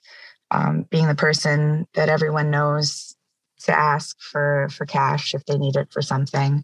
um, 0.50 0.86
being 0.90 1.08
the 1.08 1.14
person 1.14 1.86
that 1.94 2.08
everyone 2.08 2.50
knows 2.50 3.14
to 3.60 3.76
ask 3.76 4.16
for 4.20 4.68
for 4.70 4.86
cash 4.86 5.34
if 5.34 5.44
they 5.46 5.58
need 5.58 5.76
it 5.76 5.92
for 5.92 6.02
something 6.02 6.62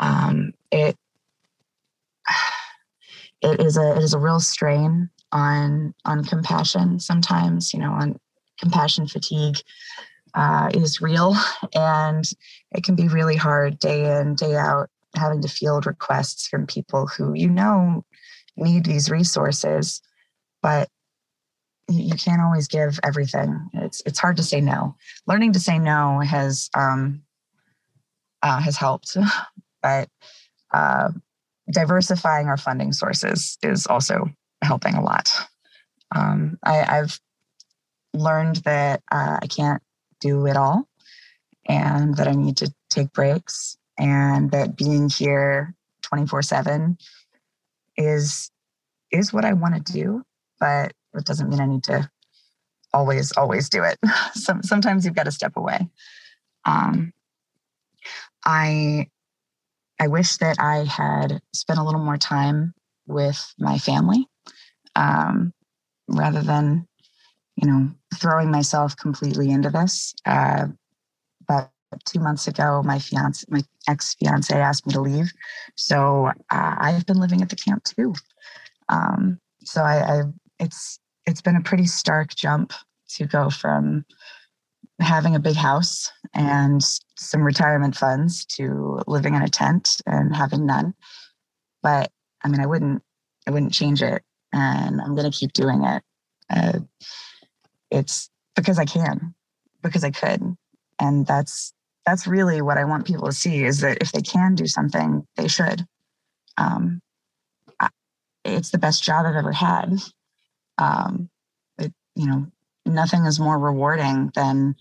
um, 0.00 0.52
it 0.70 0.96
it 3.42 3.60
is 3.60 3.76
a 3.76 3.96
it 3.96 4.02
is 4.02 4.14
a 4.14 4.18
real 4.18 4.40
strain 4.40 5.10
on 5.32 5.94
on 6.04 6.24
compassion 6.24 7.00
sometimes 7.00 7.74
you 7.74 7.80
know 7.80 7.92
on 7.92 8.18
compassion 8.58 9.06
fatigue 9.06 9.56
uh, 10.34 10.68
is 10.74 11.00
real 11.00 11.36
and 11.74 12.24
it 12.72 12.84
can 12.84 12.94
be 12.94 13.08
really 13.08 13.36
hard 13.36 13.78
day 13.78 14.20
in 14.20 14.34
day 14.34 14.56
out 14.56 14.88
having 15.16 15.40
to 15.42 15.48
field 15.48 15.86
requests 15.86 16.48
from 16.48 16.66
people 16.66 17.06
who 17.06 17.34
you 17.34 17.48
know 17.48 18.04
need 18.56 18.84
these 18.84 19.10
resources, 19.10 20.00
but 20.62 20.88
you 21.88 22.14
can't 22.14 22.40
always 22.40 22.68
give 22.68 22.98
everything. 23.02 23.68
It's 23.74 24.02
it's 24.06 24.18
hard 24.18 24.36
to 24.38 24.42
say 24.42 24.60
no. 24.60 24.96
Learning 25.26 25.52
to 25.52 25.60
say 25.60 25.78
no 25.78 26.20
has 26.20 26.70
um, 26.74 27.22
uh, 28.42 28.60
has 28.60 28.76
helped, 28.76 29.16
but 29.84 30.08
uh, 30.72 31.10
diversifying 31.70 32.46
our 32.46 32.56
funding 32.56 32.92
sources 32.92 33.58
is 33.62 33.86
also 33.86 34.30
helping 34.62 34.94
a 34.94 35.02
lot. 35.02 35.28
Um, 36.14 36.58
I, 36.64 36.76
have 36.76 37.18
learned 38.14 38.56
that 38.64 39.02
uh, 39.12 39.38
I 39.42 39.46
can't 39.46 39.82
do 40.20 40.46
it 40.46 40.56
all, 40.56 40.88
and 41.66 42.16
that 42.16 42.28
I 42.28 42.32
need 42.32 42.56
to 42.58 42.72
take 42.88 43.12
breaks 43.12 43.76
and 43.98 44.50
that 44.52 44.76
being 44.76 45.08
here 45.08 45.74
24 46.02 46.42
7 46.42 46.96
is 47.96 48.50
is 49.12 49.32
what 49.32 49.44
I 49.44 49.52
want 49.52 49.74
to 49.86 49.92
do, 49.92 50.24
but 50.58 50.92
it 51.14 51.24
doesn't 51.24 51.48
mean 51.48 51.60
I 51.60 51.66
need 51.66 51.84
to 51.84 52.08
always, 52.92 53.32
always 53.32 53.68
do 53.68 53.84
it. 53.84 53.98
Some, 54.32 54.62
sometimes 54.62 55.04
you've 55.04 55.14
got 55.14 55.24
to 55.24 55.30
step 55.30 55.52
away. 55.56 55.88
Um, 56.64 57.12
I 58.44 59.08
I 60.00 60.08
wish 60.08 60.36
that 60.38 60.56
I 60.58 60.84
had 60.84 61.40
spent 61.52 61.78
a 61.78 61.84
little 61.84 62.00
more 62.00 62.16
time 62.18 62.74
with 63.06 63.54
my 63.58 63.78
family 63.78 64.26
um, 64.96 65.52
rather 66.08 66.42
than, 66.42 66.86
you 67.56 67.70
know, 67.70 67.90
throwing 68.16 68.50
myself 68.50 68.96
completely 68.96 69.50
into 69.50 69.70
this. 69.70 70.14
Uh, 70.26 70.66
but 71.46 71.70
two 72.04 72.18
months 72.20 72.48
ago, 72.48 72.82
my 72.84 72.98
fiance, 72.98 73.44
my 73.48 73.62
ex 73.88 74.14
fiance, 74.14 74.54
asked 74.54 74.86
me 74.86 74.92
to 74.92 75.00
leave, 75.00 75.32
so 75.76 76.26
uh, 76.50 76.74
I've 76.78 77.06
been 77.06 77.20
living 77.20 77.42
at 77.42 77.50
the 77.50 77.56
camp 77.56 77.84
too. 77.84 78.14
Um, 78.88 79.38
so 79.64 79.82
I, 79.82 79.96
I, 79.96 80.22
it's 80.58 80.98
it's 81.26 81.40
been 81.40 81.56
a 81.56 81.62
pretty 81.62 81.86
stark 81.86 82.34
jump 82.34 82.72
to 83.10 83.26
go 83.26 83.50
from 83.50 84.04
having 85.00 85.34
a 85.34 85.40
big 85.40 85.56
house 85.56 86.10
and 86.34 86.82
some 87.16 87.42
retirement 87.42 87.96
funds 87.96 88.44
to 88.44 89.00
living 89.06 89.34
in 89.34 89.42
a 89.42 89.48
tent 89.48 90.00
and 90.06 90.34
having 90.34 90.66
none. 90.66 90.94
But 91.82 92.10
I 92.42 92.48
mean, 92.48 92.60
I 92.60 92.66
wouldn't 92.66 93.02
I 93.46 93.50
wouldn't 93.50 93.72
change 93.72 94.02
it, 94.02 94.22
and 94.52 95.00
I'm 95.00 95.14
going 95.14 95.30
to 95.30 95.36
keep 95.36 95.52
doing 95.52 95.84
it. 95.84 96.02
Uh, 96.50 96.80
it's 97.90 98.30
because 98.56 98.78
I 98.78 98.84
can, 98.84 99.34
because 99.82 100.04
I 100.04 100.10
could, 100.10 100.56
and 101.00 101.26
that's 101.26 101.72
that's 102.06 102.26
really 102.26 102.60
what 102.62 102.78
I 102.78 102.84
want 102.84 103.06
people 103.06 103.26
to 103.26 103.32
see 103.32 103.64
is 103.64 103.80
that 103.80 103.98
if 104.00 104.12
they 104.12 104.20
can 104.20 104.54
do 104.54 104.66
something, 104.66 105.26
they 105.36 105.48
should. 105.48 105.86
Um, 106.56 107.00
it's 108.44 108.70
the 108.70 108.78
best 108.78 109.02
job 109.02 109.26
I've 109.26 109.36
ever 109.36 109.52
had. 109.52 109.98
Um, 110.78 111.30
it, 111.78 111.92
you 112.14 112.26
know, 112.26 112.46
nothing 112.84 113.24
is 113.24 113.40
more 113.40 113.58
rewarding 113.58 114.30
than 114.34 114.76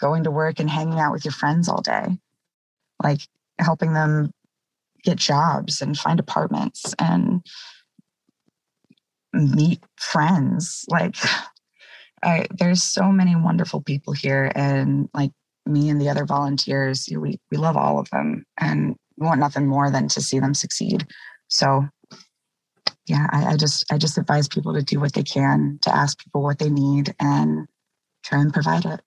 going 0.00 0.24
to 0.24 0.30
work 0.30 0.60
and 0.60 0.70
hanging 0.70 0.98
out 0.98 1.12
with 1.12 1.24
your 1.24 1.32
friends 1.32 1.68
all 1.68 1.82
day, 1.82 2.18
like 3.02 3.20
helping 3.58 3.92
them 3.92 4.32
get 5.02 5.16
jobs 5.16 5.80
and 5.80 5.98
find 5.98 6.20
apartments 6.20 6.94
and 6.98 7.44
meet 9.32 9.82
friends. 9.96 10.84
Like, 10.88 11.16
I, 12.22 12.46
there's 12.50 12.82
so 12.82 13.12
many 13.12 13.36
wonderful 13.36 13.80
people 13.80 14.12
here, 14.12 14.50
and 14.56 15.08
like 15.14 15.30
me 15.66 15.88
and 15.88 16.00
the 16.00 16.08
other 16.08 16.24
volunteers, 16.24 17.08
we, 17.10 17.38
we 17.50 17.56
love 17.56 17.76
all 17.76 17.98
of 17.98 18.10
them 18.10 18.44
and 18.58 18.96
we 19.16 19.26
want 19.26 19.38
nothing 19.38 19.66
more 19.66 19.90
than 19.90 20.08
to 20.08 20.20
see 20.20 20.40
them 20.40 20.54
succeed. 20.54 21.06
So 21.48 21.86
yeah, 23.06 23.26
I, 23.30 23.52
I 23.52 23.56
just 23.56 23.90
I 23.92 23.98
just 23.98 24.18
advise 24.18 24.48
people 24.48 24.74
to 24.74 24.82
do 24.82 25.00
what 25.00 25.14
they 25.14 25.22
can, 25.22 25.78
to 25.82 25.94
ask 25.94 26.22
people 26.22 26.42
what 26.42 26.58
they 26.58 26.70
need 26.70 27.14
and 27.18 27.66
try 28.24 28.40
and 28.40 28.52
provide 28.52 28.84
it. 28.84 29.00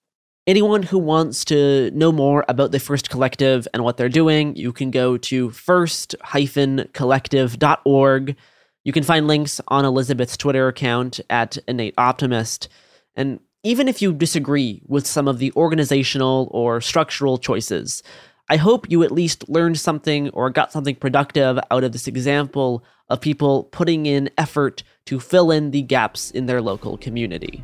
Anyone 0.48 0.82
who 0.82 0.98
wants 0.98 1.46
to 1.46 1.92
know 1.92 2.12
more 2.12 2.44
about 2.50 2.72
the 2.72 2.80
First 2.80 3.12
Collective 3.12 3.68
and 3.76 3.84
what 3.84 3.98
they're 3.98 4.10
doing, 4.10 4.56
you 4.56 4.74
can 4.74 4.90
go 4.90 5.16
to 5.18 5.52
first-collective.org. 5.52 8.36
You 8.84 8.92
can 8.92 9.04
find 9.04 9.28
links 9.28 9.62
on 9.68 9.86
Elizabeth's 9.86 10.36
Twitter 10.36 10.68
account 10.68 11.20
at 11.30 11.60
Innate 11.68 11.94
Optimist. 11.96 12.70
And 13.16 13.40
even 13.62 13.88
if 13.88 14.02
you 14.02 14.14
disagree 14.14 14.82
with 14.88 15.06
some 15.06 15.28
of 15.28 15.38
the 15.38 15.54
organizational 15.56 16.48
or 16.50 16.82
structural 16.82 17.38
choices, 17.38 18.02
I 18.50 18.58
hope 18.58 18.90
you 18.90 19.04
at 19.04 19.12
least 19.12 19.48
learned 19.48 19.80
something 19.80 20.32
or 20.32 20.50
got 20.50 20.72
something 20.72 20.96
productive 20.96 21.60
out 21.70 21.84
of 21.84 21.92
this 21.92 22.08
example 22.08 22.84
of 23.10 23.22
people 23.22 23.66
putting 23.66 24.08
in 24.08 24.32
effort 24.40 24.82
to 25.06 25.20
fill 25.20 25.52
in 25.52 25.70
the 25.70 25.84
gaps 25.84 26.32
in 26.32 26.48
their 26.48 26.64
local 26.64 26.98
community. 26.98 27.64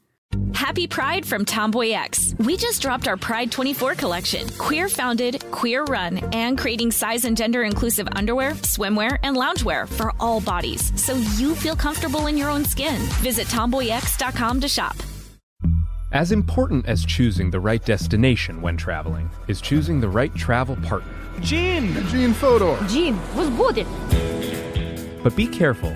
Happy 0.53 0.87
Pride 0.87 1.25
from 1.25 1.43
Tomboy 1.43 1.91
X. 1.91 2.35
We 2.37 2.55
just 2.55 2.81
dropped 2.81 3.07
our 3.07 3.17
Pride 3.17 3.51
24 3.51 3.95
collection. 3.95 4.47
Queer 4.57 4.89
founded, 4.89 5.43
queer 5.51 5.83
run, 5.85 6.17
and 6.33 6.57
creating 6.57 6.91
size 6.91 7.25
and 7.25 7.35
gender 7.35 7.63
inclusive 7.63 8.07
underwear, 8.15 8.51
swimwear, 8.51 9.17
and 9.23 9.35
loungewear 9.35 9.87
for 9.89 10.13
all 10.19 10.39
bodies 10.39 10.91
so 11.01 11.15
you 11.37 11.55
feel 11.55 11.75
comfortable 11.75 12.27
in 12.27 12.37
your 12.37 12.49
own 12.49 12.63
skin. 12.63 13.01
Visit 13.21 13.47
tomboyx.com 13.47 14.61
to 14.61 14.67
shop. 14.67 14.95
As 16.11 16.31
important 16.31 16.85
as 16.87 17.05
choosing 17.05 17.51
the 17.51 17.59
right 17.59 17.83
destination 17.83 18.61
when 18.61 18.75
traveling 18.75 19.29
is 19.47 19.61
choosing 19.61 20.01
the 20.01 20.09
right 20.09 20.33
travel 20.35 20.75
partner. 20.77 21.13
Gene! 21.39 21.93
Gene 22.07 22.33
Fodor! 22.33 22.77
Gene, 22.87 23.17
was 23.35 23.49
good. 23.49 23.87
But 25.23 25.35
be 25.35 25.47
careful 25.47 25.95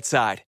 Side. 0.05 0.43